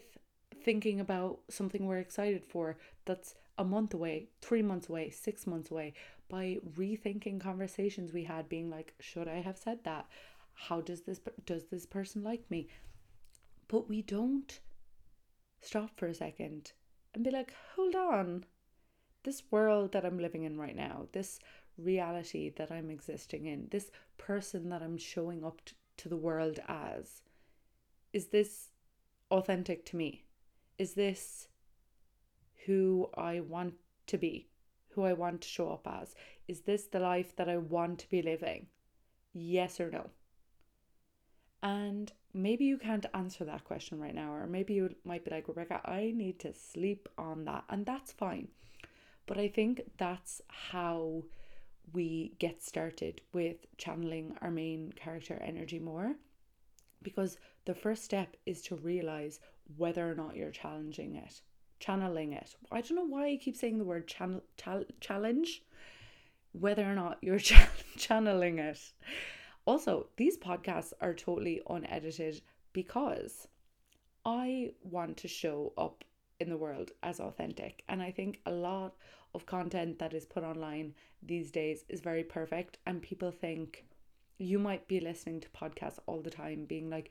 thinking 0.63 1.01
about 1.01 1.39
something 1.49 1.87
we're 1.87 1.99
excited 1.99 2.45
for 2.45 2.77
that's 3.05 3.35
a 3.59 3.65
month 3.65 3.95
away, 3.95 4.29
three 4.41 4.63
months 4.63 4.89
away, 4.89 5.11
six 5.11 5.47
months 5.47 5.71
away, 5.71 5.95
by 6.29 6.59
rethinking 6.77 7.41
conversations 7.41 8.13
we 8.13 8.25
had, 8.25 8.49
being 8.49 8.71
like, 8.71 8.95
should 9.01 9.29
I 9.29 9.41
have 9.41 9.57
said 9.57 9.85
that? 9.85 10.07
How 10.55 10.81
does 10.81 11.03
this 11.03 11.21
does 11.45 11.65
this 11.67 11.87
person 11.87 12.23
like 12.23 12.51
me? 12.51 12.69
But 13.69 13.89
we 13.89 14.03
don't 14.03 14.59
stop 15.61 15.91
for 15.97 16.07
a 16.07 16.15
second 16.15 16.73
and 17.15 17.25
be 17.25 17.31
like, 17.31 17.53
hold 17.75 17.95
on. 17.95 18.45
This 19.25 19.43
world 19.51 19.93
that 19.93 20.05
I'm 20.05 20.19
living 20.21 20.45
in 20.45 20.57
right 20.57 20.77
now, 20.77 21.09
this 21.13 21.41
reality 21.77 22.51
that 22.57 22.71
I'm 22.71 22.91
existing 22.91 23.47
in, 23.47 23.69
this 23.71 23.91
person 24.19 24.69
that 24.69 24.83
I'm 24.83 24.97
showing 24.97 25.45
up 25.45 25.61
to 25.97 26.09
the 26.09 26.17
world 26.17 26.61
as, 26.69 27.23
is 28.13 28.29
this 28.29 28.71
authentic 29.31 29.85
to 29.87 29.97
me? 29.97 30.25
Is 30.79 30.95
this 30.95 31.49
who 32.67 33.09
I 33.17 33.41
want 33.41 33.75
to 34.09 34.19
be, 34.19 34.49
who 34.91 35.05
I 35.05 35.13
want 35.13 35.41
to 35.43 35.49
show 35.49 35.71
up 35.71 35.87
as? 35.87 36.15
Is 36.49 36.61
this 36.61 36.85
the 36.85 37.01
life 37.01 37.35
that 37.37 37.49
I 37.49 37.57
want 37.57 38.01
to 38.01 38.11
be 38.11 38.23
living? 38.23 38.67
Yes 39.33 39.81
or 39.81 39.91
no? 39.91 40.11
And 41.63 42.13
maybe 42.35 42.65
you 42.65 42.79
can't 42.79 43.07
answer 43.15 43.45
that 43.45 43.65
question 43.65 43.99
right 43.99 44.15
now, 44.15 44.33
or 44.33 44.47
maybe 44.47 44.75
you 44.75 44.95
might 45.05 45.25
be 45.25 45.31
like, 45.31 45.49
Rebecca, 45.49 45.81
I 45.85 46.13
need 46.15 46.39
to 46.41 46.53
sleep 46.53 47.09
on 47.17 47.45
that, 47.47 47.65
and 47.69 47.85
that's 47.87 48.13
fine. 48.13 48.49
But 49.27 49.39
I 49.39 49.49
think 49.49 49.83
that's 49.97 50.41
how 50.49 51.25
we 51.93 52.35
get 52.39 52.63
started 52.63 53.21
with 53.33 53.67
channeling 53.79 54.37
our 54.43 54.51
main 54.51 54.93
character 54.93 55.41
energy 55.43 55.79
more. 55.79 56.15
Because 57.03 57.39
the 57.65 57.75
first 57.75 58.05
step 58.05 58.37
is 58.45 58.63
to 58.63 58.77
realize 58.77 59.41
whether 59.77 60.09
or 60.09 60.15
not 60.15 60.37
you're 60.37 60.51
challenging 60.51 61.17
it 61.17 61.41
channeling 61.79 62.33
it. 62.33 62.55
I 62.71 62.81
don't 62.81 62.97
know 62.97 63.07
why 63.07 63.29
I 63.29 63.37
keep 63.37 63.57
saying 63.57 63.79
the 63.79 63.85
word 63.85 64.07
channel 64.07 64.43
challenge, 65.01 65.63
whether 66.53 66.85
or 66.85 66.95
not 66.95 67.19
you're 67.21 67.39
ch- 67.39 67.55
channeling 67.97 68.59
it. 68.59 68.81
Also, 69.65 70.07
these 70.17 70.39
podcasts 70.39 70.93
are 71.01 71.15
totally 71.15 71.61
unedited 71.69 72.41
because 72.73 73.49
I 74.25 74.73
want 74.83 75.17
to 75.19 75.29
show 75.29 75.73
up 75.77 76.05
in 76.41 76.51
the 76.51 76.57
world 76.57 76.93
as 77.03 77.21
authentic. 77.21 77.83
And 77.89 78.03
I 78.03 78.11
think 78.11 78.41
a 78.47 78.51
lot 78.51 78.95
of 79.35 79.47
content 79.47 79.99
that 79.99 80.15
is 80.15 80.25
put 80.25 80.45
online 80.45 80.95
these 81.23 81.51
days 81.51 81.85
is 81.89 82.01
very 82.01 82.25
perfect. 82.25 82.79
And 82.87 83.03
people 83.03 83.31
think 83.31 83.85
you 84.39 84.59
might 84.59 84.87
be 84.87 85.01
listening 85.01 85.41
to 85.41 85.49
podcasts 85.49 85.99
all 86.07 86.21
the 86.21 86.31
time, 86.31 86.65
being 86.67 86.91
like, 86.91 87.11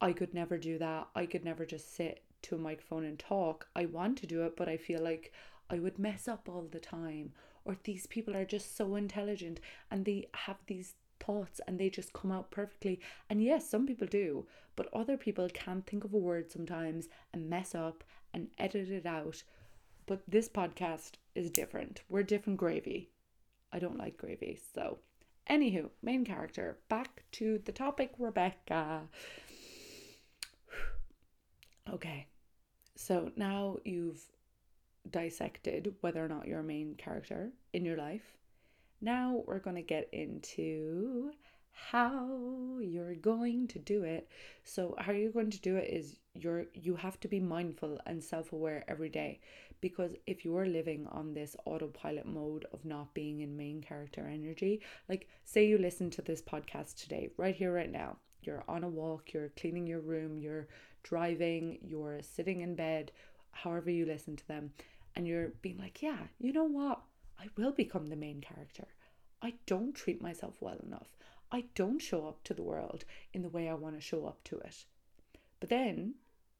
I 0.00 0.12
could 0.12 0.32
never 0.32 0.56
do 0.56 0.78
that. 0.78 1.08
I 1.14 1.26
could 1.26 1.44
never 1.44 1.66
just 1.66 1.94
sit 1.94 2.22
to 2.42 2.54
a 2.54 2.58
microphone 2.58 3.04
and 3.04 3.18
talk. 3.18 3.68
I 3.74 3.86
want 3.86 4.18
to 4.18 4.26
do 4.26 4.42
it, 4.42 4.56
but 4.56 4.68
I 4.68 4.76
feel 4.76 5.02
like 5.02 5.32
I 5.68 5.78
would 5.78 5.98
mess 5.98 6.28
up 6.28 6.48
all 6.48 6.66
the 6.70 6.80
time. 6.80 7.32
Or 7.64 7.76
these 7.84 8.06
people 8.06 8.36
are 8.36 8.44
just 8.44 8.76
so 8.76 8.96
intelligent 8.96 9.60
and 9.90 10.04
they 10.04 10.28
have 10.34 10.56
these 10.66 10.94
thoughts 11.20 11.60
and 11.66 11.78
they 11.78 11.90
just 11.90 12.12
come 12.12 12.32
out 12.32 12.50
perfectly. 12.50 13.00
And 13.28 13.42
yes, 13.42 13.68
some 13.68 13.86
people 13.86 14.06
do, 14.06 14.46
but 14.76 14.88
other 14.92 15.16
people 15.16 15.48
can't 15.52 15.86
think 15.86 16.04
of 16.04 16.14
a 16.14 16.18
word 16.18 16.50
sometimes 16.50 17.08
and 17.32 17.50
mess 17.50 17.74
up 17.74 18.02
and 18.32 18.48
edit 18.58 18.90
it 18.90 19.06
out. 19.06 19.42
But 20.06 20.22
this 20.26 20.48
podcast 20.48 21.12
is 21.34 21.50
different. 21.50 22.02
We're 22.08 22.22
different 22.22 22.58
gravy. 22.58 23.10
I 23.72 23.78
don't 23.78 23.98
like 23.98 24.16
gravy. 24.16 24.58
So, 24.74 24.98
anywho, 25.48 25.90
main 26.02 26.24
character. 26.24 26.78
Back 26.88 27.22
to 27.32 27.60
the 27.64 27.72
topic, 27.72 28.12
Rebecca. 28.18 29.02
Okay, 31.92 32.26
so 32.96 33.30
now 33.36 33.78
you've 33.84 34.22
dissected 35.10 35.94
whether 36.00 36.24
or 36.24 36.28
not 36.28 36.46
you're 36.46 36.60
a 36.60 36.64
main 36.64 36.94
character 36.96 37.50
in 37.72 37.84
your 37.84 37.96
life. 37.96 38.36
Now 39.00 39.42
we're 39.46 39.58
going 39.58 39.76
to 39.76 39.82
get 39.82 40.08
into 40.12 41.32
how 41.72 42.78
you're 42.80 43.14
going 43.14 43.66
to 43.68 43.78
do 43.78 44.02
it. 44.02 44.28
So 44.64 44.94
how 44.98 45.12
you're 45.12 45.32
going 45.32 45.50
to 45.50 45.60
do 45.60 45.76
it 45.76 45.88
is 45.88 46.16
you're 46.34 46.66
you 46.74 46.94
have 46.96 47.18
to 47.20 47.28
be 47.28 47.40
mindful 47.40 47.98
and 48.06 48.22
self-aware 48.22 48.84
every 48.86 49.08
day 49.08 49.40
because 49.80 50.12
if 50.26 50.44
you're 50.44 50.66
living 50.66 51.06
on 51.10 51.32
this 51.32 51.56
autopilot 51.64 52.26
mode 52.26 52.66
of 52.72 52.84
not 52.84 53.14
being 53.14 53.40
in 53.40 53.56
main 53.56 53.80
character 53.80 54.28
energy, 54.30 54.82
like 55.08 55.28
say 55.44 55.66
you 55.66 55.78
listen 55.78 56.10
to 56.10 56.22
this 56.22 56.42
podcast 56.42 56.96
today, 56.96 57.30
right 57.36 57.56
here 57.56 57.72
right 57.72 57.90
now. 57.90 58.18
You're 58.42 58.64
on 58.68 58.84
a 58.84 58.88
walk, 58.88 59.34
you're 59.34 59.50
cleaning 59.50 59.86
your 59.86 60.00
room, 60.00 60.38
you're 60.38 60.66
driving, 61.02 61.78
you're 61.82 62.20
sitting 62.22 62.60
in 62.60 62.74
bed, 62.74 63.12
however 63.52 63.90
you 63.90 64.06
listen 64.06 64.36
to 64.36 64.48
them, 64.48 64.72
and 65.16 65.26
you're 65.26 65.52
being 65.62 65.78
like, 65.78 66.02
yeah, 66.02 66.18
you 66.38 66.52
know 66.52 66.64
what? 66.64 67.00
I 67.38 67.46
will 67.56 67.72
become 67.72 68.08
the 68.08 68.16
main 68.16 68.40
character. 68.40 68.86
I 69.42 69.54
don't 69.66 69.94
treat 69.94 70.20
myself 70.20 70.56
well 70.60 70.78
enough. 70.86 71.16
I 71.50 71.64
don't 71.74 72.00
show 72.00 72.28
up 72.28 72.44
to 72.44 72.54
the 72.54 72.62
world 72.62 73.04
in 73.32 73.42
the 73.42 73.48
way 73.48 73.68
I 73.68 73.74
want 73.74 73.96
to 73.96 74.00
show 74.00 74.26
up 74.26 74.44
to 74.44 74.58
it. 74.58 74.84
But 75.58 75.68
then 75.68 76.14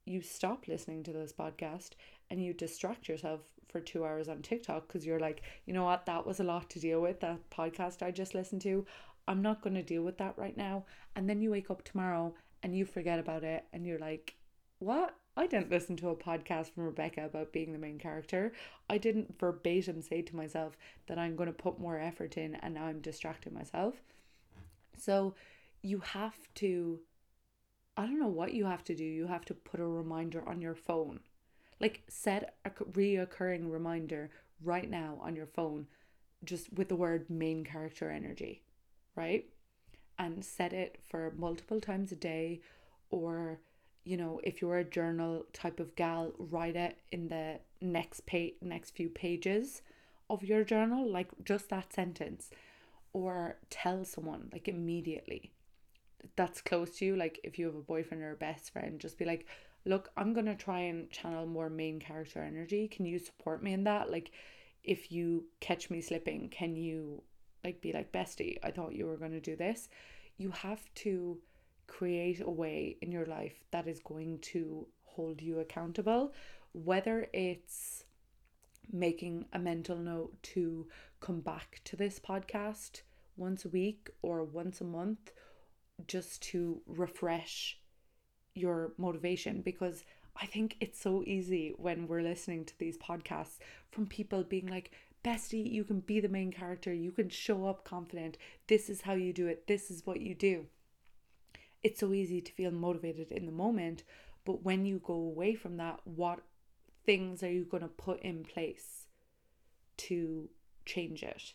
you 0.05 0.21
stop 0.21 0.67
listening 0.67 1.03
to 1.03 1.13
this 1.13 1.31
podcast 1.31 1.91
and 2.29 2.43
you 2.43 2.53
distract 2.53 3.07
yourself 3.07 3.41
for 3.69 3.79
two 3.79 4.03
hours 4.03 4.27
on 4.27 4.41
TikTok 4.41 4.87
because 4.87 5.05
you're 5.05 5.19
like, 5.19 5.43
you 5.65 5.73
know 5.73 5.85
what, 5.85 6.05
that 6.07 6.25
was 6.25 6.39
a 6.39 6.43
lot 6.43 6.69
to 6.71 6.79
deal 6.79 7.01
with, 7.01 7.19
that 7.19 7.49
podcast 7.49 8.01
I 8.01 8.11
just 8.11 8.33
listened 8.33 8.61
to. 8.63 8.85
I'm 9.27 9.41
not 9.41 9.61
going 9.61 9.75
to 9.75 9.83
deal 9.83 10.03
with 10.03 10.17
that 10.17 10.37
right 10.37 10.57
now. 10.57 10.85
And 11.15 11.29
then 11.29 11.41
you 11.41 11.51
wake 11.51 11.69
up 11.69 11.83
tomorrow 11.83 12.33
and 12.63 12.75
you 12.75 12.85
forget 12.85 13.19
about 13.19 13.43
it 13.43 13.65
and 13.73 13.85
you're 13.85 13.99
like, 13.99 14.35
what? 14.79 15.15
I 15.37 15.47
didn't 15.47 15.71
listen 15.71 15.95
to 15.97 16.09
a 16.09 16.15
podcast 16.15 16.73
from 16.73 16.83
Rebecca 16.83 17.25
about 17.25 17.53
being 17.53 17.71
the 17.71 17.79
main 17.79 17.97
character. 17.97 18.51
I 18.89 18.97
didn't 18.97 19.39
verbatim 19.39 20.01
say 20.01 20.21
to 20.23 20.35
myself 20.35 20.75
that 21.07 21.17
I'm 21.17 21.35
going 21.35 21.47
to 21.47 21.53
put 21.53 21.79
more 21.79 21.97
effort 21.97 22.37
in 22.37 22.55
and 22.55 22.73
now 22.73 22.85
I'm 22.85 22.99
distracting 22.99 23.53
myself. 23.53 23.95
So 24.97 25.35
you 25.81 25.99
have 25.99 26.35
to, 26.55 26.99
I 27.95 28.05
don't 28.05 28.19
know 28.19 28.27
what 28.27 28.53
you 28.53 28.65
have 28.65 28.83
to 28.85 28.95
do. 28.95 29.05
You 29.05 29.27
have 29.27 29.45
to 29.45 29.53
put 29.53 29.79
a 29.79 29.85
reminder 29.85 30.47
on 30.47 30.61
your 30.61 30.75
phone. 30.75 31.21
Like 31.79 32.03
set 32.09 32.57
a 32.65 32.69
reoccurring 32.69 33.71
reminder 33.71 34.29
right 34.63 34.89
now 34.89 35.17
on 35.21 35.35
your 35.35 35.47
phone, 35.47 35.87
just 36.43 36.71
with 36.73 36.89
the 36.89 36.95
word 36.95 37.29
main 37.29 37.63
character 37.63 38.11
energy, 38.11 38.61
right? 39.15 39.45
And 40.21 40.45
set 40.45 40.71
it 40.71 40.91
for 41.09 41.33
multiple 41.35 41.81
times 41.81 42.11
a 42.11 42.15
day 42.15 42.61
or 43.09 43.59
you 44.03 44.17
know, 44.17 44.39
if 44.43 44.61
you're 44.61 44.77
a 44.77 44.83
journal 44.83 45.45
type 45.53 45.79
of 45.79 45.95
gal, 45.95 46.31
write 46.37 46.75
it 46.75 46.97
in 47.11 47.27
the 47.27 47.59
next 47.81 48.25
page, 48.25 48.55
next 48.61 48.91
few 48.91 49.09
pages 49.09 49.81
of 50.29 50.43
your 50.43 50.63
journal, 50.63 51.07
like 51.07 51.29
just 51.43 51.69
that 51.69 51.93
sentence, 51.93 52.49
or 53.13 53.57
tell 53.69 54.03
someone 54.03 54.49
like 54.51 54.67
immediately 54.67 55.51
that's 56.35 56.61
close 56.61 56.97
to 56.97 57.05
you. 57.05 57.15
Like 57.15 57.39
if 57.43 57.57
you 57.59 57.65
have 57.65 57.75
a 57.75 57.81
boyfriend 57.81 58.23
or 58.23 58.31
a 58.31 58.35
best 58.35 58.71
friend, 58.71 58.99
just 58.99 59.17
be 59.17 59.25
like, 59.25 59.45
look, 59.85 60.09
I'm 60.17 60.33
gonna 60.33 60.55
try 60.55 60.79
and 60.81 61.09
channel 61.09 61.45
more 61.45 61.69
main 61.69 61.99
character 61.99 62.41
energy. 62.41 62.87
Can 62.87 63.05
you 63.05 63.19
support 63.19 63.63
me 63.63 63.73
in 63.73 63.83
that? 63.85 64.11
Like, 64.11 64.31
if 64.83 65.11
you 65.11 65.45
catch 65.59 65.89
me 65.89 66.01
slipping, 66.01 66.49
can 66.49 66.75
you 66.75 67.21
like 67.63 67.81
be 67.81 67.93
like 67.93 68.11
bestie? 68.11 68.57
I 68.63 68.71
thought 68.71 68.93
you 68.93 69.05
were 69.05 69.17
gonna 69.17 69.39
do 69.39 69.55
this. 69.55 69.89
You 70.37 70.51
have 70.51 70.81
to 70.95 71.39
create 71.87 72.41
a 72.41 72.49
way 72.49 72.97
in 73.01 73.11
your 73.11 73.25
life 73.25 73.63
that 73.71 73.87
is 73.87 73.99
going 73.99 74.39
to 74.39 74.87
hold 75.03 75.41
you 75.41 75.59
accountable, 75.59 76.33
whether 76.73 77.27
it's 77.33 78.05
making 78.91 79.45
a 79.53 79.59
mental 79.59 79.97
note 79.97 80.41
to 80.41 80.87
come 81.19 81.41
back 81.41 81.81
to 81.83 81.95
this 81.95 82.19
podcast 82.19 83.01
once 83.37 83.65
a 83.65 83.69
week 83.69 84.09
or 84.21 84.43
once 84.43 84.81
a 84.81 84.85
month 84.85 85.31
just 86.07 86.41
to 86.41 86.81
refresh 86.87 87.77
your 88.55 88.93
motivation 88.97 89.61
because 89.61 90.03
I 90.35 90.45
think 90.45 90.77
it's 90.79 90.99
so 90.99 91.23
easy 91.25 91.73
when 91.77 92.07
we're 92.07 92.21
listening 92.21 92.65
to 92.65 92.77
these 92.79 92.97
podcasts 92.97 93.59
from 93.91 94.07
people 94.07 94.43
being 94.43 94.67
like, 94.67 94.91
Bestie, 95.23 95.71
you 95.71 95.83
can 95.83 95.99
be 95.99 96.19
the 96.19 96.27
main 96.27 96.51
character, 96.51 96.93
you 96.93 97.11
can 97.11 97.29
show 97.29 97.65
up 97.65 97.83
confident, 97.83 98.37
this 98.67 98.89
is 98.89 99.01
how 99.01 99.13
you 99.13 99.33
do 99.33 99.47
it, 99.47 99.67
this 99.67 99.91
is 99.91 100.05
what 100.05 100.21
you 100.21 100.33
do 100.33 100.65
it's 101.83 101.99
so 101.99 102.13
easy 102.13 102.41
to 102.41 102.51
feel 102.51 102.71
motivated 102.71 103.31
in 103.31 103.45
the 103.45 103.51
moment. 103.51 104.03
But 104.45 104.63
when 104.63 104.85
you 104.85 104.99
go 105.03 105.13
away 105.13 105.55
from 105.55 105.77
that, 105.77 105.99
what 106.03 106.39
things 107.05 107.43
are 107.43 107.51
you 107.51 107.65
going 107.65 107.83
to 107.83 107.89
put 107.89 108.21
in 108.21 108.43
place 108.43 109.05
to 109.97 110.49
change 110.85 111.23
it? 111.23 111.53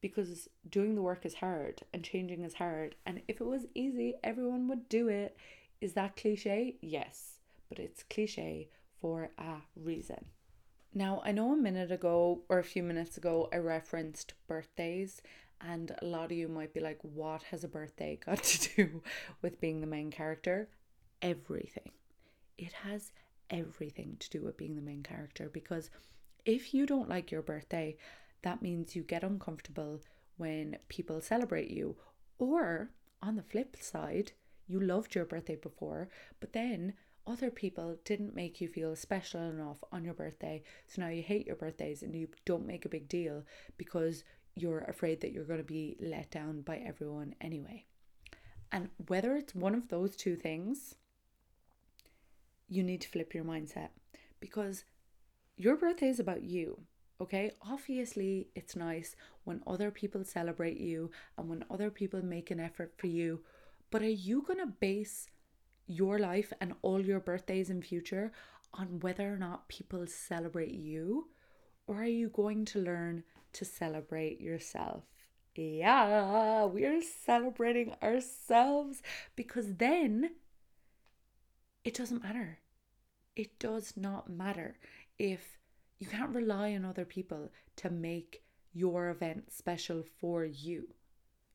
Because 0.00 0.48
doing 0.68 0.94
the 0.94 1.02
work 1.02 1.24
is 1.24 1.34
hard 1.34 1.82
and 1.92 2.04
changing 2.04 2.44
is 2.44 2.54
hard. 2.54 2.94
And 3.06 3.22
if 3.26 3.40
it 3.40 3.46
was 3.46 3.66
easy, 3.74 4.14
everyone 4.22 4.68
would 4.68 4.88
do 4.88 5.08
it. 5.08 5.36
Is 5.80 5.94
that 5.94 6.16
cliche? 6.16 6.76
Yes, 6.80 7.38
but 7.68 7.78
it's 7.78 8.02
cliche 8.02 8.68
for 9.00 9.30
a 9.38 9.56
reason. 9.76 10.26
Now, 10.96 11.20
I 11.24 11.32
know 11.32 11.52
a 11.52 11.56
minute 11.56 11.90
ago 11.90 12.42
or 12.48 12.60
a 12.60 12.64
few 12.64 12.84
minutes 12.84 13.16
ago 13.16 13.48
I 13.52 13.56
referenced 13.56 14.34
birthdays 14.46 15.20
and 15.60 15.92
a 16.00 16.04
lot 16.04 16.26
of 16.26 16.32
you 16.32 16.46
might 16.46 16.72
be 16.72 16.78
like, 16.78 16.98
what 17.02 17.42
has 17.44 17.64
a 17.64 17.68
birthday 17.68 18.18
got 18.24 18.42
to 18.44 18.76
do 18.76 19.02
with 19.42 19.60
being 19.60 19.80
the 19.80 19.88
main 19.88 20.12
character? 20.12 20.68
Everything. 21.20 21.90
It 22.56 22.72
has 22.72 23.10
everything 23.50 24.16
to 24.20 24.30
do 24.30 24.42
with 24.42 24.56
being 24.56 24.76
the 24.76 24.82
main 24.82 25.02
character 25.02 25.50
because 25.52 25.90
if 26.44 26.72
you 26.72 26.86
don't 26.86 27.08
like 27.08 27.32
your 27.32 27.42
birthday, 27.42 27.96
that 28.42 28.62
means 28.62 28.94
you 28.94 29.02
get 29.02 29.24
uncomfortable 29.24 30.00
when 30.36 30.76
people 30.88 31.20
celebrate 31.20 31.70
you. 31.70 31.96
Or 32.38 32.90
on 33.20 33.34
the 33.34 33.42
flip 33.42 33.76
side, 33.80 34.32
you 34.68 34.78
loved 34.78 35.14
your 35.16 35.24
birthday 35.24 35.56
before, 35.56 36.08
but 36.38 36.52
then 36.52 36.94
other 37.26 37.50
people 37.50 37.96
didn't 38.04 38.34
make 38.34 38.60
you 38.60 38.68
feel 38.68 38.94
special 38.96 39.40
enough 39.40 39.78
on 39.92 40.04
your 40.04 40.14
birthday. 40.14 40.62
So 40.86 41.02
now 41.02 41.08
you 41.08 41.22
hate 41.22 41.46
your 41.46 41.56
birthdays 41.56 42.02
and 42.02 42.14
you 42.14 42.28
don't 42.44 42.66
make 42.66 42.84
a 42.84 42.90
big 42.90 43.08
deal 43.08 43.44
because 43.76 44.24
you're 44.54 44.80
afraid 44.80 45.20
that 45.20 45.32
you're 45.32 45.44
going 45.44 45.58
to 45.58 45.64
be 45.64 45.96
let 46.00 46.30
down 46.30 46.60
by 46.62 46.78
everyone 46.78 47.34
anyway. 47.40 47.86
And 48.70 48.90
whether 49.08 49.36
it's 49.36 49.54
one 49.54 49.74
of 49.74 49.88
those 49.88 50.16
two 50.16 50.36
things, 50.36 50.96
you 52.68 52.82
need 52.82 53.00
to 53.02 53.08
flip 53.08 53.34
your 53.34 53.44
mindset 53.44 53.88
because 54.40 54.84
your 55.56 55.76
birthday 55.76 56.08
is 56.08 56.20
about 56.20 56.42
you. 56.42 56.80
Okay, 57.20 57.52
obviously, 57.62 58.48
it's 58.56 58.74
nice 58.74 59.14
when 59.44 59.62
other 59.66 59.90
people 59.90 60.24
celebrate 60.24 60.78
you 60.78 61.10
and 61.38 61.48
when 61.48 61.64
other 61.70 61.90
people 61.90 62.24
make 62.24 62.50
an 62.50 62.58
effort 62.58 62.92
for 62.96 63.06
you, 63.06 63.40
but 63.90 64.02
are 64.02 64.08
you 64.08 64.42
going 64.42 64.58
to 64.58 64.66
base 64.66 65.28
your 65.86 66.18
life 66.18 66.52
and 66.60 66.74
all 66.82 67.00
your 67.00 67.20
birthdays 67.20 67.70
in 67.70 67.82
future 67.82 68.32
on 68.72 69.00
whether 69.00 69.32
or 69.32 69.38
not 69.38 69.68
people 69.68 70.06
celebrate 70.06 70.72
you? 70.72 71.28
Or 71.86 72.02
are 72.02 72.06
you 72.06 72.28
going 72.28 72.64
to 72.66 72.78
learn 72.78 73.24
to 73.54 73.64
celebrate 73.64 74.40
yourself. 74.40 75.04
Yeah, 75.56 76.64
we're 76.64 77.00
celebrating 77.02 77.94
ourselves 78.02 79.02
because 79.36 79.76
then 79.76 80.32
it 81.84 81.94
doesn't 81.94 82.24
matter. 82.24 82.58
It 83.36 83.58
does 83.58 83.96
not 83.96 84.28
matter 84.28 84.76
if 85.18 85.58
you 85.98 86.08
can't 86.08 86.34
rely 86.34 86.74
on 86.74 86.84
other 86.84 87.04
people 87.04 87.52
to 87.76 87.90
make 87.90 88.42
your 88.72 89.10
event 89.10 89.52
special 89.52 90.02
for 90.18 90.44
you. 90.44 90.88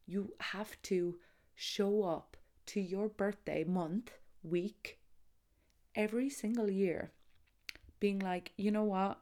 You 0.05 0.33
have 0.39 0.81
to 0.83 1.17
show 1.55 2.03
up 2.03 2.37
to 2.67 2.79
your 2.79 3.09
birthday 3.09 3.65
month, 3.65 4.11
week, 4.43 4.99
every 5.95 6.29
single 6.29 6.69
year, 6.69 7.11
being 7.99 8.19
like, 8.19 8.51
you 8.57 8.71
know 8.71 8.83
what? 8.83 9.19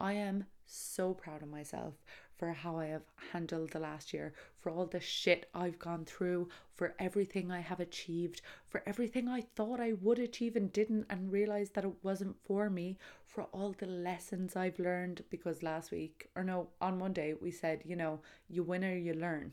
I 0.00 0.14
am 0.14 0.46
so 0.66 1.14
proud 1.14 1.42
of 1.42 1.48
myself 1.48 1.94
for 2.42 2.52
how 2.52 2.76
I 2.76 2.86
have 2.86 3.04
handled 3.30 3.70
the 3.70 3.78
last 3.78 4.12
year, 4.12 4.32
for 4.58 4.70
all 4.70 4.86
the 4.86 4.98
shit 4.98 5.48
I've 5.54 5.78
gone 5.78 6.04
through, 6.04 6.48
for 6.74 6.94
everything 6.98 7.52
I 7.52 7.60
have 7.60 7.78
achieved, 7.78 8.42
for 8.66 8.82
everything 8.84 9.28
I 9.28 9.42
thought 9.42 9.78
I 9.78 9.92
would 9.92 10.18
achieve 10.18 10.56
and 10.56 10.72
didn't 10.72 11.06
and 11.08 11.30
realized 11.30 11.74
that 11.74 11.84
it 11.84 11.94
wasn't 12.02 12.36
for 12.44 12.68
me, 12.68 12.98
for 13.24 13.44
all 13.52 13.76
the 13.78 13.86
lessons 13.86 14.56
I've 14.56 14.80
learned. 14.80 15.22
Because 15.30 15.62
last 15.62 15.92
week, 15.92 16.30
or 16.34 16.42
no, 16.42 16.70
on 16.80 16.98
Monday, 16.98 17.34
we 17.40 17.52
said, 17.52 17.82
you 17.84 17.94
know, 17.94 18.20
you 18.48 18.64
win 18.64 18.84
or 18.84 18.96
you 18.96 19.14
learn. 19.14 19.52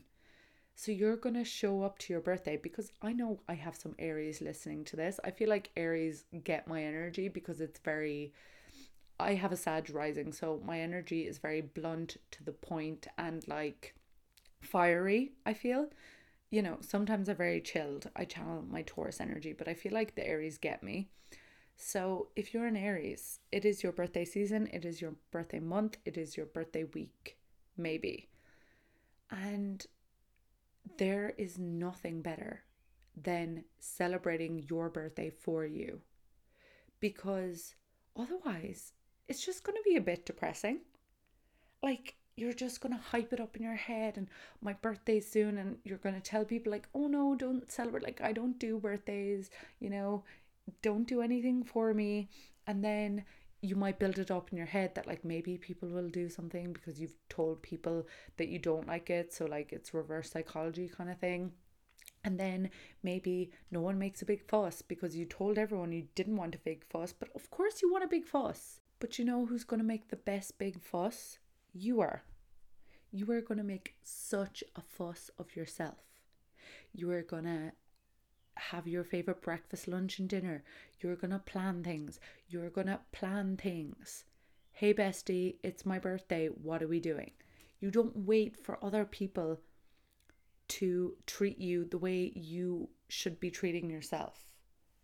So 0.80 0.92
you're 0.92 1.16
going 1.16 1.34
to 1.34 1.44
show 1.44 1.82
up 1.82 1.98
to 1.98 2.12
your 2.14 2.22
birthday 2.22 2.56
because 2.56 2.90
I 3.02 3.12
know 3.12 3.40
I 3.46 3.52
have 3.52 3.76
some 3.76 3.94
Aries 3.98 4.40
listening 4.40 4.82
to 4.84 4.96
this. 4.96 5.20
I 5.22 5.30
feel 5.30 5.50
like 5.50 5.68
Aries 5.76 6.24
get 6.42 6.66
my 6.66 6.82
energy 6.82 7.28
because 7.28 7.60
it's 7.60 7.80
very 7.80 8.32
I 9.18 9.34
have 9.34 9.52
a 9.52 9.58
Sag 9.58 9.90
rising, 9.90 10.32
so 10.32 10.62
my 10.64 10.80
energy 10.80 11.26
is 11.26 11.36
very 11.36 11.60
blunt 11.60 12.16
to 12.30 12.42
the 12.42 12.52
point 12.52 13.08
and 13.18 13.46
like 13.46 13.94
fiery, 14.62 15.32
I 15.44 15.52
feel. 15.52 15.90
You 16.50 16.62
know, 16.62 16.78
sometimes 16.80 17.28
I'm 17.28 17.36
very 17.36 17.60
chilled. 17.60 18.08
I 18.16 18.24
channel 18.24 18.64
my 18.66 18.80
Taurus 18.80 19.20
energy, 19.20 19.52
but 19.52 19.68
I 19.68 19.74
feel 19.74 19.92
like 19.92 20.14
the 20.14 20.26
Aries 20.26 20.56
get 20.56 20.82
me. 20.82 21.10
So, 21.76 22.28
if 22.36 22.54
you're 22.54 22.66
an 22.66 22.78
Aries, 22.78 23.40
it 23.52 23.66
is 23.66 23.82
your 23.82 23.92
birthday 23.92 24.24
season, 24.24 24.66
it 24.72 24.86
is 24.86 25.02
your 25.02 25.12
birthday 25.30 25.60
month, 25.60 25.98
it 26.06 26.16
is 26.16 26.38
your 26.38 26.46
birthday 26.46 26.84
week, 26.84 27.36
maybe. 27.76 28.30
And 29.30 29.86
there 30.98 31.34
is 31.38 31.58
nothing 31.58 32.22
better 32.22 32.62
than 33.20 33.64
celebrating 33.78 34.64
your 34.68 34.88
birthday 34.88 35.30
for 35.30 35.66
you 35.66 36.00
because 37.00 37.74
otherwise 38.16 38.92
it's 39.28 39.44
just 39.44 39.64
going 39.64 39.76
to 39.76 39.88
be 39.88 39.96
a 39.96 40.00
bit 40.00 40.26
depressing. 40.26 40.80
Like, 41.82 42.16
you're 42.36 42.52
just 42.52 42.80
going 42.80 42.94
to 42.94 43.00
hype 43.00 43.32
it 43.32 43.40
up 43.40 43.56
in 43.56 43.62
your 43.62 43.74
head, 43.74 44.16
and 44.16 44.28
my 44.60 44.72
birthday's 44.72 45.30
soon, 45.30 45.58
and 45.58 45.76
you're 45.84 45.98
going 45.98 46.14
to 46.14 46.20
tell 46.20 46.44
people, 46.44 46.72
like, 46.72 46.88
oh 46.94 47.06
no, 47.06 47.34
don't 47.36 47.70
celebrate. 47.70 48.02
Like, 48.02 48.20
I 48.20 48.32
don't 48.32 48.58
do 48.58 48.78
birthdays, 48.78 49.50
you 49.78 49.90
know, 49.90 50.24
don't 50.82 51.06
do 51.06 51.20
anything 51.20 51.64
for 51.64 51.94
me. 51.94 52.28
And 52.66 52.84
then 52.84 53.24
you 53.62 53.76
might 53.76 53.98
build 53.98 54.18
it 54.18 54.30
up 54.30 54.50
in 54.50 54.56
your 54.56 54.66
head 54.66 54.94
that 54.94 55.06
like 55.06 55.24
maybe 55.24 55.58
people 55.58 55.88
will 55.88 56.08
do 56.08 56.28
something 56.28 56.72
because 56.72 56.98
you've 56.98 57.16
told 57.28 57.62
people 57.62 58.06
that 58.38 58.48
you 58.48 58.58
don't 58.58 58.86
like 58.86 59.10
it. 59.10 59.32
So 59.32 59.44
like 59.44 59.72
it's 59.72 59.92
reverse 59.92 60.30
psychology 60.30 60.88
kind 60.88 61.10
of 61.10 61.18
thing. 61.18 61.52
And 62.24 62.38
then 62.38 62.70
maybe 63.02 63.50
no 63.70 63.80
one 63.80 63.98
makes 63.98 64.22
a 64.22 64.26
big 64.26 64.46
fuss 64.48 64.82
because 64.82 65.16
you 65.16 65.24
told 65.24 65.58
everyone 65.58 65.92
you 65.92 66.06
didn't 66.14 66.36
want 66.36 66.54
a 66.54 66.58
big 66.58 66.84
fuss 66.84 67.12
but 67.12 67.28
of 67.34 67.50
course 67.50 67.82
you 67.82 67.90
want 67.90 68.04
a 68.04 68.08
big 68.08 68.26
fuss. 68.26 68.80
But 68.98 69.18
you 69.18 69.24
know 69.24 69.46
who's 69.46 69.64
going 69.64 69.80
to 69.80 69.86
make 69.86 70.08
the 70.08 70.16
best 70.16 70.58
big 70.58 70.80
fuss? 70.80 71.38
You 71.72 72.00
are. 72.00 72.22
You 73.12 73.30
are 73.32 73.40
going 73.40 73.58
to 73.58 73.64
make 73.64 73.94
such 74.02 74.62
a 74.76 74.82
fuss 74.82 75.30
of 75.38 75.56
yourself. 75.56 75.98
You 76.92 77.10
are 77.10 77.22
going 77.22 77.44
to 77.44 77.72
have 78.60 78.86
your 78.86 79.04
favorite 79.04 79.42
breakfast, 79.42 79.88
lunch, 79.88 80.18
and 80.18 80.28
dinner. 80.28 80.62
You're 81.00 81.16
going 81.16 81.32
to 81.32 81.38
plan 81.38 81.82
things. 81.82 82.20
You're 82.48 82.70
going 82.70 82.86
to 82.86 83.00
plan 83.12 83.56
things. 83.56 84.24
Hey, 84.72 84.94
bestie, 84.94 85.56
it's 85.62 85.86
my 85.86 85.98
birthday. 85.98 86.46
What 86.48 86.82
are 86.82 86.88
we 86.88 87.00
doing? 87.00 87.32
You 87.80 87.90
don't 87.90 88.16
wait 88.16 88.56
for 88.56 88.82
other 88.84 89.04
people 89.04 89.60
to 90.68 91.14
treat 91.26 91.58
you 91.58 91.84
the 91.84 91.98
way 91.98 92.32
you 92.34 92.88
should 93.08 93.40
be 93.40 93.50
treating 93.50 93.90
yourself. 93.90 94.46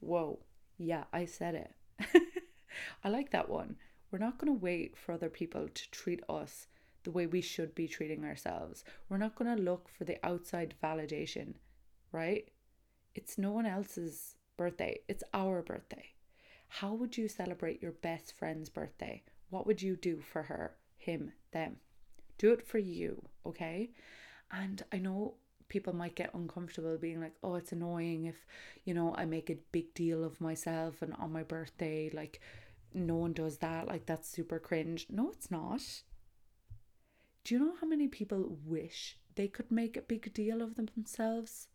Whoa. 0.00 0.38
Yeah, 0.78 1.04
I 1.12 1.24
said 1.24 1.54
it. 1.54 2.22
I 3.04 3.08
like 3.08 3.30
that 3.30 3.48
one. 3.48 3.76
We're 4.10 4.18
not 4.18 4.38
going 4.38 4.52
to 4.52 4.64
wait 4.64 4.96
for 4.96 5.12
other 5.12 5.30
people 5.30 5.68
to 5.68 5.90
treat 5.90 6.22
us 6.28 6.66
the 7.02 7.10
way 7.10 7.26
we 7.26 7.40
should 7.40 7.74
be 7.74 7.88
treating 7.88 8.24
ourselves. 8.24 8.84
We're 9.08 9.16
not 9.16 9.36
going 9.36 9.56
to 9.56 9.62
look 9.62 9.88
for 9.88 10.04
the 10.04 10.18
outside 10.24 10.74
validation, 10.82 11.54
right? 12.12 12.48
It's 13.16 13.38
no 13.38 13.50
one 13.50 13.64
else's 13.64 14.34
birthday, 14.58 15.00
it's 15.08 15.24
our 15.32 15.62
birthday. 15.62 16.12
How 16.68 16.92
would 16.92 17.16
you 17.16 17.28
celebrate 17.28 17.80
your 17.80 17.92
best 17.92 18.34
friend's 18.36 18.68
birthday? 18.68 19.22
What 19.48 19.66
would 19.66 19.80
you 19.80 19.96
do 19.96 20.20
for 20.20 20.42
her, 20.42 20.76
him, 20.98 21.32
them? 21.50 21.76
Do 22.36 22.52
it 22.52 22.66
for 22.66 22.76
you, 22.76 23.26
okay? 23.46 23.88
And 24.52 24.82
I 24.92 24.98
know 24.98 25.36
people 25.68 25.96
might 25.96 26.14
get 26.14 26.34
uncomfortable 26.34 26.98
being 26.98 27.22
like, 27.22 27.32
oh, 27.42 27.54
it's 27.54 27.72
annoying 27.72 28.26
if, 28.26 28.36
you 28.84 28.92
know, 28.92 29.14
I 29.16 29.24
make 29.24 29.48
a 29.48 29.56
big 29.72 29.94
deal 29.94 30.22
of 30.22 30.38
myself 30.38 31.00
and 31.00 31.14
on 31.14 31.32
my 31.32 31.42
birthday, 31.42 32.10
like, 32.12 32.42
no 32.92 33.16
one 33.16 33.32
does 33.32 33.56
that. 33.58 33.88
Like, 33.88 34.04
that's 34.04 34.28
super 34.28 34.58
cringe. 34.58 35.06
No, 35.08 35.30
it's 35.30 35.50
not. 35.50 35.80
Do 37.44 37.54
you 37.54 37.60
know 37.60 37.74
how 37.80 37.86
many 37.86 38.08
people 38.08 38.58
wish 38.62 39.16
they 39.36 39.48
could 39.48 39.70
make 39.70 39.96
a 39.96 40.02
big 40.02 40.34
deal 40.34 40.60
of 40.60 40.74
themselves? 40.74 41.68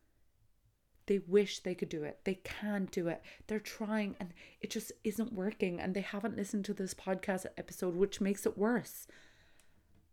They 1.12 1.20
wish 1.28 1.60
they 1.60 1.76
could 1.76 1.90
do 1.90 2.06
it. 2.06 2.22
They 2.24 2.36
can't 2.36 2.90
do 2.90 3.10
it. 3.10 3.22
They're 3.48 3.60
trying 3.60 4.16
and 4.18 4.30
it 4.62 4.70
just 4.70 4.94
isn't 5.04 5.34
working. 5.34 5.78
And 5.78 5.94
they 5.94 6.00
haven't 6.00 6.38
listened 6.38 6.64
to 6.64 6.74
this 6.74 6.94
podcast 6.94 7.46
episode, 7.58 7.98
which 7.98 8.22
makes 8.22 8.46
it 8.46 8.58
worse. 8.58 9.08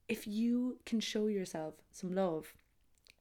If 0.08 0.26
you 0.26 0.78
can 0.84 0.98
show 0.98 1.28
yourself 1.28 1.74
some 1.92 2.16
love, 2.16 2.52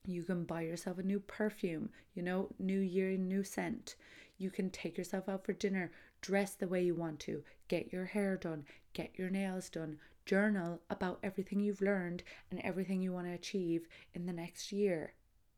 you 0.07 0.23
can 0.23 0.43
buy 0.43 0.61
yourself 0.61 0.97
a 0.97 1.03
new 1.03 1.19
perfume, 1.19 1.91
you 2.15 2.23
know, 2.23 2.49
new 2.57 2.79
year, 2.79 3.11
new 3.11 3.43
scent. 3.43 3.93
You 4.39 4.49
can 4.49 4.71
take 4.71 4.97
yourself 4.97 5.29
out 5.29 5.45
for 5.45 5.53
dinner, 5.53 5.91
dress 6.21 6.55
the 6.55 6.67
way 6.67 6.83
you 6.83 6.95
want 6.95 7.19
to, 7.19 7.43
get 7.67 7.93
your 7.93 8.05
hair 8.05 8.37
done, 8.37 8.65
get 8.93 9.11
your 9.19 9.29
nails 9.29 9.69
done, 9.69 9.99
journal 10.25 10.81
about 10.89 11.19
everything 11.21 11.59
you've 11.59 11.81
learned 11.81 12.23
and 12.49 12.59
everything 12.61 13.03
you 13.03 13.13
want 13.13 13.27
to 13.27 13.33
achieve 13.33 13.87
in 14.15 14.25
the 14.25 14.33
next 14.33 14.71
year. 14.71 15.13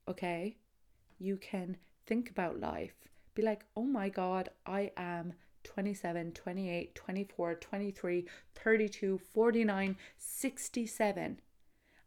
Okay? 0.06 0.58
You 1.18 1.38
can 1.38 1.78
think 2.10 2.32
about 2.32 2.60
life. 2.60 2.96
Be 3.36 3.44
like, 3.44 3.64
oh 3.78 3.84
my 3.84 4.10
God, 4.10 4.50
I 4.66 4.92
am 4.98 5.34
27, 5.64 6.32
28, 6.32 6.96
24, 6.96 7.56
23, 7.56 8.26
32, 8.56 9.18
49, 9.32 9.98
67. 10.18 11.40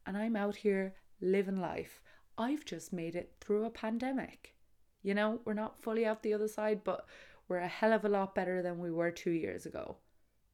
And 0.05 0.17
I'm 0.19 0.35
out 0.35 0.57
here 0.57 0.95
living 1.21 1.61
life. 1.61 2.03
I've 2.37 2.65
just 2.65 2.93
made 2.93 3.15
it 3.15 3.35
through 3.41 3.65
a 3.65 3.71
pandemic. 3.71 4.55
You 5.03 5.15
know, 5.15 5.41
we're 5.45 5.55
not 5.55 5.81
fully 5.81 6.05
out 6.05 6.23
the 6.23 6.35
other 6.35 6.49
side, 6.49 6.83
but 6.83 7.07
we're 7.49 7.59
a 7.59 7.69
hell 7.69 7.93
of 7.93 8.05
a 8.05 8.09
lot 8.09 8.35
better 8.35 8.61
than 8.61 8.81
we 8.81 8.91
were 8.91 9.13
two 9.13 9.31
years 9.31 9.67
ago. 9.67 9.99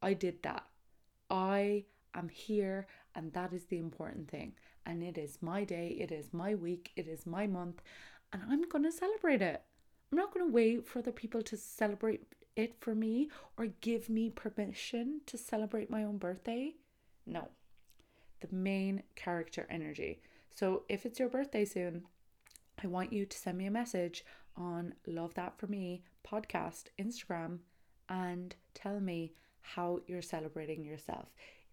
I 0.02 0.12
did 0.12 0.42
that. 0.42 0.66
I 1.30 1.86
am 2.14 2.28
here, 2.28 2.86
and 3.14 3.32
that 3.32 3.54
is 3.54 3.64
the 3.64 3.78
important 3.78 4.28
thing. 4.28 4.54
And 4.84 5.02
it 5.02 5.16
is 5.16 5.38
my 5.40 5.64
day, 5.64 5.96
it 6.00 6.12
is 6.12 6.32
my 6.32 6.54
week, 6.54 6.92
it 6.96 7.06
is 7.06 7.26
my 7.26 7.46
month, 7.46 7.82
and 8.32 8.42
I'm 8.48 8.68
going 8.68 8.84
to 8.84 8.92
celebrate 8.92 9.42
it. 9.42 9.62
I'm 10.10 10.18
not 10.18 10.32
going 10.32 10.46
to 10.46 10.52
wait 10.52 10.86
for 10.86 10.98
other 11.00 11.12
people 11.12 11.42
to 11.42 11.56
celebrate 11.56 12.22
it 12.56 12.74
for 12.80 12.94
me 12.94 13.28
or 13.56 13.66
give 13.80 14.08
me 14.08 14.30
permission 14.30 15.20
to 15.26 15.38
celebrate 15.38 15.90
my 15.90 16.04
own 16.04 16.18
birthday. 16.18 16.74
No. 17.26 17.48
The 18.40 18.48
main 18.54 19.02
character 19.14 19.66
energy. 19.70 20.22
So 20.54 20.84
if 20.88 21.04
it's 21.04 21.18
your 21.18 21.28
birthday 21.28 21.64
soon, 21.64 22.04
I 22.82 22.86
want 22.86 23.12
you 23.12 23.26
to 23.26 23.38
send 23.38 23.58
me 23.58 23.66
a 23.66 23.70
message 23.70 24.24
on 24.56 24.94
Love 25.06 25.34
That 25.34 25.58
For 25.58 25.66
Me 25.66 26.02
podcast, 26.26 26.84
Instagram, 27.00 27.58
and 28.08 28.54
tell 28.74 29.00
me 29.00 29.34
how 29.60 30.00
you're 30.06 30.22
celebrating 30.22 30.84
yourself. 30.84 31.28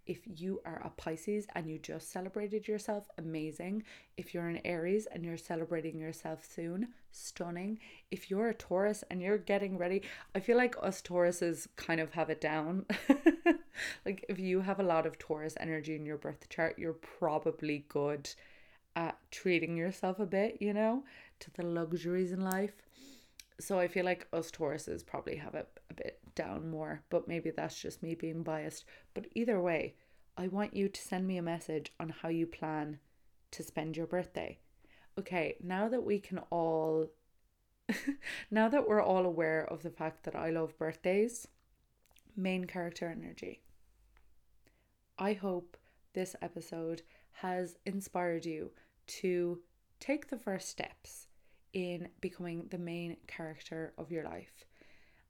If 0.06 0.20
you 0.26 0.62
are 0.66 0.82
a 0.84 0.90
Pisces 0.90 1.48
and 1.56 1.70
you 1.70 1.80
just 1.80 2.12
celebrated 2.12 2.68
yourself, 2.68 3.08
amazing. 3.18 3.84
If 4.18 4.34
you're 4.34 4.48
an 4.48 4.62
Aries 4.64 5.08
and 5.12 5.26
you're 5.26 5.38
celebrating 5.38 5.98
yourself 5.98 6.46
soon, 6.46 6.90
stunning. 7.12 7.80
If 8.12 8.30
you're 8.30 8.50
a 8.50 8.54
Taurus 8.54 9.04
and 9.10 9.22
you're 9.22 9.38
getting 9.38 9.78
ready, 9.78 10.04
I 10.36 10.40
feel 10.40 10.58
like 10.58 10.76
us 10.82 11.02
Tauruses 11.02 11.68
kind 11.76 12.00
of 12.00 12.14
have 12.14 12.30
it 12.30 12.40
down. 12.40 12.86
like 14.06 14.26
if 14.30 14.40
you 14.40 14.62
have 14.62 14.80
a 14.80 14.84
lot 14.84 15.06
of 15.06 15.18
Taurus 15.18 15.56
energy 15.60 15.96
in 15.96 16.06
your 16.06 16.18
birth 16.18 16.50
chart, 16.50 16.78
you're 16.78 16.94
probably 16.94 17.86
good 17.90 18.30
at 18.96 19.18
treating 19.32 19.76
yourself 19.76 20.20
a 20.20 20.26
bit, 20.26 20.58
you 20.62 20.74
know, 20.74 21.04
to 21.40 21.52
the 21.52 21.64
luxuries 21.64 22.32
in 22.32 22.42
life. 22.42 22.74
So 23.60 23.80
I 23.80 23.88
feel 23.88 24.06
like 24.06 24.28
us 24.34 24.52
Tauruses 24.52 25.06
probably 25.06 25.38
have 25.38 25.56
it 25.56 25.68
a 25.90 25.94
bit 25.94 26.20
down 26.36 26.70
more, 26.70 27.02
but 27.10 27.28
maybe 27.28 27.50
that's 27.50 27.80
just 27.82 28.04
me 28.04 28.16
being 28.16 28.44
biased. 28.44 28.86
But 29.14 29.28
either 29.34 29.60
way, 29.60 29.96
I 30.38 30.48
want 30.48 30.76
you 30.76 30.90
to 30.90 31.02
send 31.02 31.26
me 31.26 31.38
a 31.38 31.42
message 31.42 31.94
on 32.00 32.10
how 32.10 32.30
you 32.30 32.46
plan 32.46 33.00
to 33.52 33.64
spend 33.64 33.96
your 33.96 34.06
birthday. 34.06 34.60
Okay, 35.18 35.56
now 35.64 35.88
that 35.88 36.04
we 36.04 36.20
can 36.20 36.40
all, 36.50 37.08
now 38.52 38.68
that 38.68 38.88
we're 38.88 39.02
all 39.02 39.26
aware 39.26 39.66
of 39.66 39.82
the 39.82 39.90
fact 39.90 40.24
that 40.24 40.36
I 40.36 40.50
love 40.50 40.78
birthdays, 40.78 41.48
main 42.36 42.66
character 42.66 43.08
energy. 43.10 43.62
I 45.18 45.34
hope 45.34 45.78
this 46.14 46.36
episode 46.42 47.02
has 47.32 47.78
inspired 47.86 48.46
you 48.46 48.72
to 49.08 49.60
take 50.00 50.30
the 50.30 50.38
first 50.38 50.68
steps 50.68 51.28
in 51.72 52.10
becoming 52.20 52.68
the 52.70 52.78
main 52.78 53.18
character 53.28 53.94
of 53.98 54.12
your 54.12 54.24
life 54.24 54.66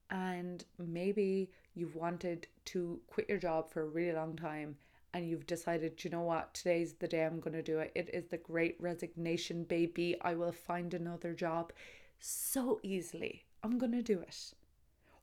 and 0.09 0.63
maybe 0.77 1.49
you've 1.73 1.95
wanted 1.95 2.47
to 2.65 2.99
quit 3.07 3.29
your 3.29 3.37
job 3.37 3.69
for 3.69 3.81
a 3.81 3.87
really 3.87 4.15
long 4.15 4.35
time 4.35 4.75
and 5.13 5.29
you've 5.29 5.47
decided, 5.47 6.03
you 6.03 6.09
know 6.09 6.21
what, 6.21 6.53
today's 6.53 6.93
the 6.93 7.07
day 7.07 7.23
I'm 7.23 7.39
going 7.39 7.55
to 7.55 7.63
do 7.63 7.79
it. 7.79 7.91
It 7.95 8.09
is 8.13 8.25
the 8.25 8.37
great 8.37 8.75
resignation, 8.81 9.63
baby. 9.63 10.17
I 10.21 10.35
will 10.35 10.51
find 10.51 10.93
another 10.93 11.33
job 11.33 11.71
so 12.19 12.81
easily. 12.83 13.45
I'm 13.63 13.77
going 13.77 13.93
to 13.93 14.01
do 14.01 14.19
it. 14.19 14.53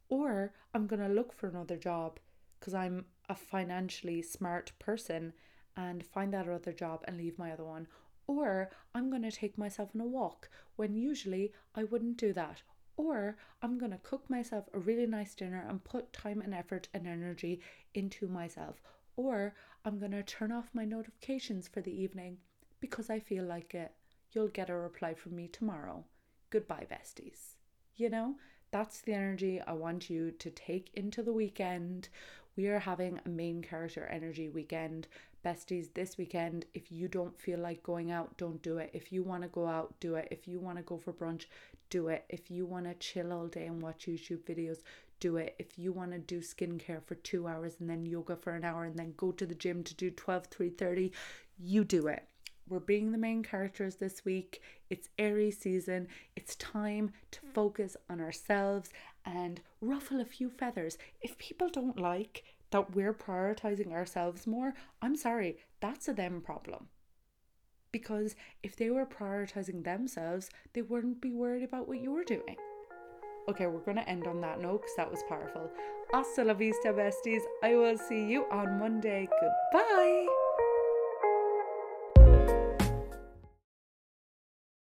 Or 0.09 0.55
I'm 0.73 0.87
going 0.87 1.03
to 1.03 1.13
look 1.13 1.33
for 1.33 1.49
another 1.49 1.77
job 1.77 2.19
because 2.59 2.73
I'm 2.73 3.05
a 3.29 3.35
financially 3.35 4.23
smart 4.23 4.73
person 4.79 5.35
and 5.77 6.05
find 6.05 6.33
that 6.33 6.49
other 6.49 6.73
job 6.73 7.05
and 7.05 7.19
leave 7.19 7.39
my 7.39 7.53
other 7.53 7.65
one. 7.65 7.87
Or 8.27 8.71
I'm 8.95 9.11
going 9.11 9.23
to 9.23 9.31
take 9.31 9.59
myself 9.59 9.91
on 9.95 10.01
a 10.01 10.07
walk 10.07 10.49
when 10.77 10.95
usually 10.95 11.53
I 11.75 11.85
wouldn't 11.85 12.17
do 12.17 12.33
that. 12.33 12.63
Or 13.03 13.37
I'm 13.63 13.79
going 13.79 13.91
to 13.91 13.99
cook 13.99 14.31
myself 14.31 14.69
a 14.73 14.79
really 14.79 15.07
nice 15.07 15.35
dinner 15.35 15.67
and 15.69 15.83
put 15.83 16.13
time 16.13 16.41
and 16.41 16.55
effort 16.55 16.87
and 16.95 17.05
energy 17.05 17.61
into 17.95 18.29
myself. 18.29 18.81
Or 19.17 19.55
I'm 19.85 19.99
going 19.99 20.13
to 20.13 20.23
turn 20.23 20.53
off 20.53 20.71
my 20.73 20.85
notifications 20.85 21.67
for 21.67 21.81
the 21.81 21.91
evening 21.91 22.39
because 22.79 23.11
I 23.11 23.19
feel 23.19 23.45
like 23.45 23.75
it. 23.75 23.91
You'll 24.31 24.47
get 24.47 24.71
a 24.71 24.77
reply 24.77 25.15
from 25.15 25.35
me 25.35 25.49
tomorrow. 25.49 26.05
Goodbye, 26.51 26.87
besties. 26.89 27.57
You 27.97 28.09
know, 28.09 28.37
that's 28.71 29.01
the 29.01 29.15
energy 29.15 29.61
I 29.61 29.73
want 29.73 30.09
you 30.09 30.31
to 30.31 30.51
take 30.51 30.89
into 30.95 31.25
the 31.25 31.33
weekend. 31.33 32.09
We 32.57 32.69
are 32.69 32.79
having 32.79 33.19
a 33.25 33.29
main 33.29 33.63
character 33.63 34.07
energy 34.07 34.49
weekend. 34.49 35.09
Besties, 35.45 35.93
this 35.95 36.19
weekend, 36.19 36.67
if 36.75 36.93
you 36.93 37.09
don't 37.09 37.41
feel 37.41 37.59
like 37.59 37.83
going 37.83 38.13
out, 38.13 38.37
don't 38.37 38.63
do 38.63 38.79
it. 38.79 38.91
If 38.93 39.11
you 39.11 39.23
want 39.23 39.43
to 39.43 39.49
go 39.49 39.67
out, 39.67 39.99
do 40.01 40.15
it. 40.17 40.29
If 40.31 40.47
you 40.47 40.61
want 40.61 40.77
to 40.77 40.85
go 40.85 40.99
for 40.99 41.13
brunch, 41.13 41.47
do 41.91 42.09
it. 42.09 42.25
If 42.29 42.51
you 42.51 42.67
want 42.67 42.85
to 42.85 42.95
chill 42.95 43.33
all 43.33 43.47
day 43.49 43.67
and 43.67 43.83
watch 43.83 44.07
YouTube 44.07 44.45
videos, 44.45 44.83
do 45.19 45.39
it. 45.39 45.57
If 45.59 45.79
you 45.79 45.93
want 45.93 46.13
to 46.13 46.19
do 46.19 46.41
skincare 46.41 47.03
for 47.03 47.15
two 47.17 47.49
hours 47.49 47.77
and 47.81 47.89
then 47.89 48.05
yoga 48.05 48.37
for 48.37 48.53
an 48.53 48.65
hour 48.65 48.85
and 48.85 48.97
then 48.97 49.15
go 49.17 49.33
to 49.33 49.47
the 49.47 49.55
gym 49.55 49.83
to 49.85 49.95
do 49.95 50.11
12, 50.11 50.51
3.30, 50.51 51.11
you 51.59 51.85
do 51.85 52.07
it. 52.07 52.25
We're 52.69 52.81
being 52.81 53.13
the 53.13 53.19
main 53.19 53.43
characters 53.43 53.97
this 53.97 54.25
week. 54.25 54.63
It's 54.89 55.09
Aries 55.19 55.59
season. 55.59 56.09
It's 56.37 56.57
time 56.57 57.13
to 57.33 57.41
focus 57.53 57.97
on 58.09 58.21
ourselves 58.21 58.91
and 59.25 59.61
ruffle 59.81 60.21
a 60.21 60.25
few 60.25 60.51
feathers. 60.51 60.99
If 61.21 61.39
people 61.39 61.69
don't 61.69 61.99
like 61.99 62.45
that 62.71 62.95
we're 62.95 63.15
prioritizing 63.15 63.93
ourselves 63.93 64.47
more, 64.47 64.75
I'm 65.01 65.17
sorry, 65.17 65.59
that's 65.81 66.09
a 66.09 66.13
them 66.13 66.41
problem. 66.41 66.89
Because 67.93 68.35
if 68.63 68.75
they 68.75 68.91
were 68.91 69.07
prioritizing 69.07 69.85
themselves, 69.85 70.49
they 70.73 70.83
wouldn't 70.83 71.21
be 71.21 71.31
worried 71.31 71.63
about 71.63 71.87
what 71.89 72.01
you're 72.01 72.25
doing. 72.25 72.57
Okay, 73.49 73.67
we're 73.67 73.81
going 73.81 73.97
to 73.97 74.09
end 74.09 74.27
on 74.27 74.41
that 74.41 74.61
note 74.61 74.83
because 74.83 74.97
that 74.97 75.11
was 75.11 75.23
powerful. 75.29 75.71
Hasta 76.13 76.45
la 76.45 76.55
vista, 76.55 76.93
besties. 76.93 77.43
I 77.63 77.75
will 77.75 77.99
see 77.99 78.25
you 78.25 78.47
on 78.51 78.79
Monday. 78.79 79.29
Goodbye. 79.41 80.42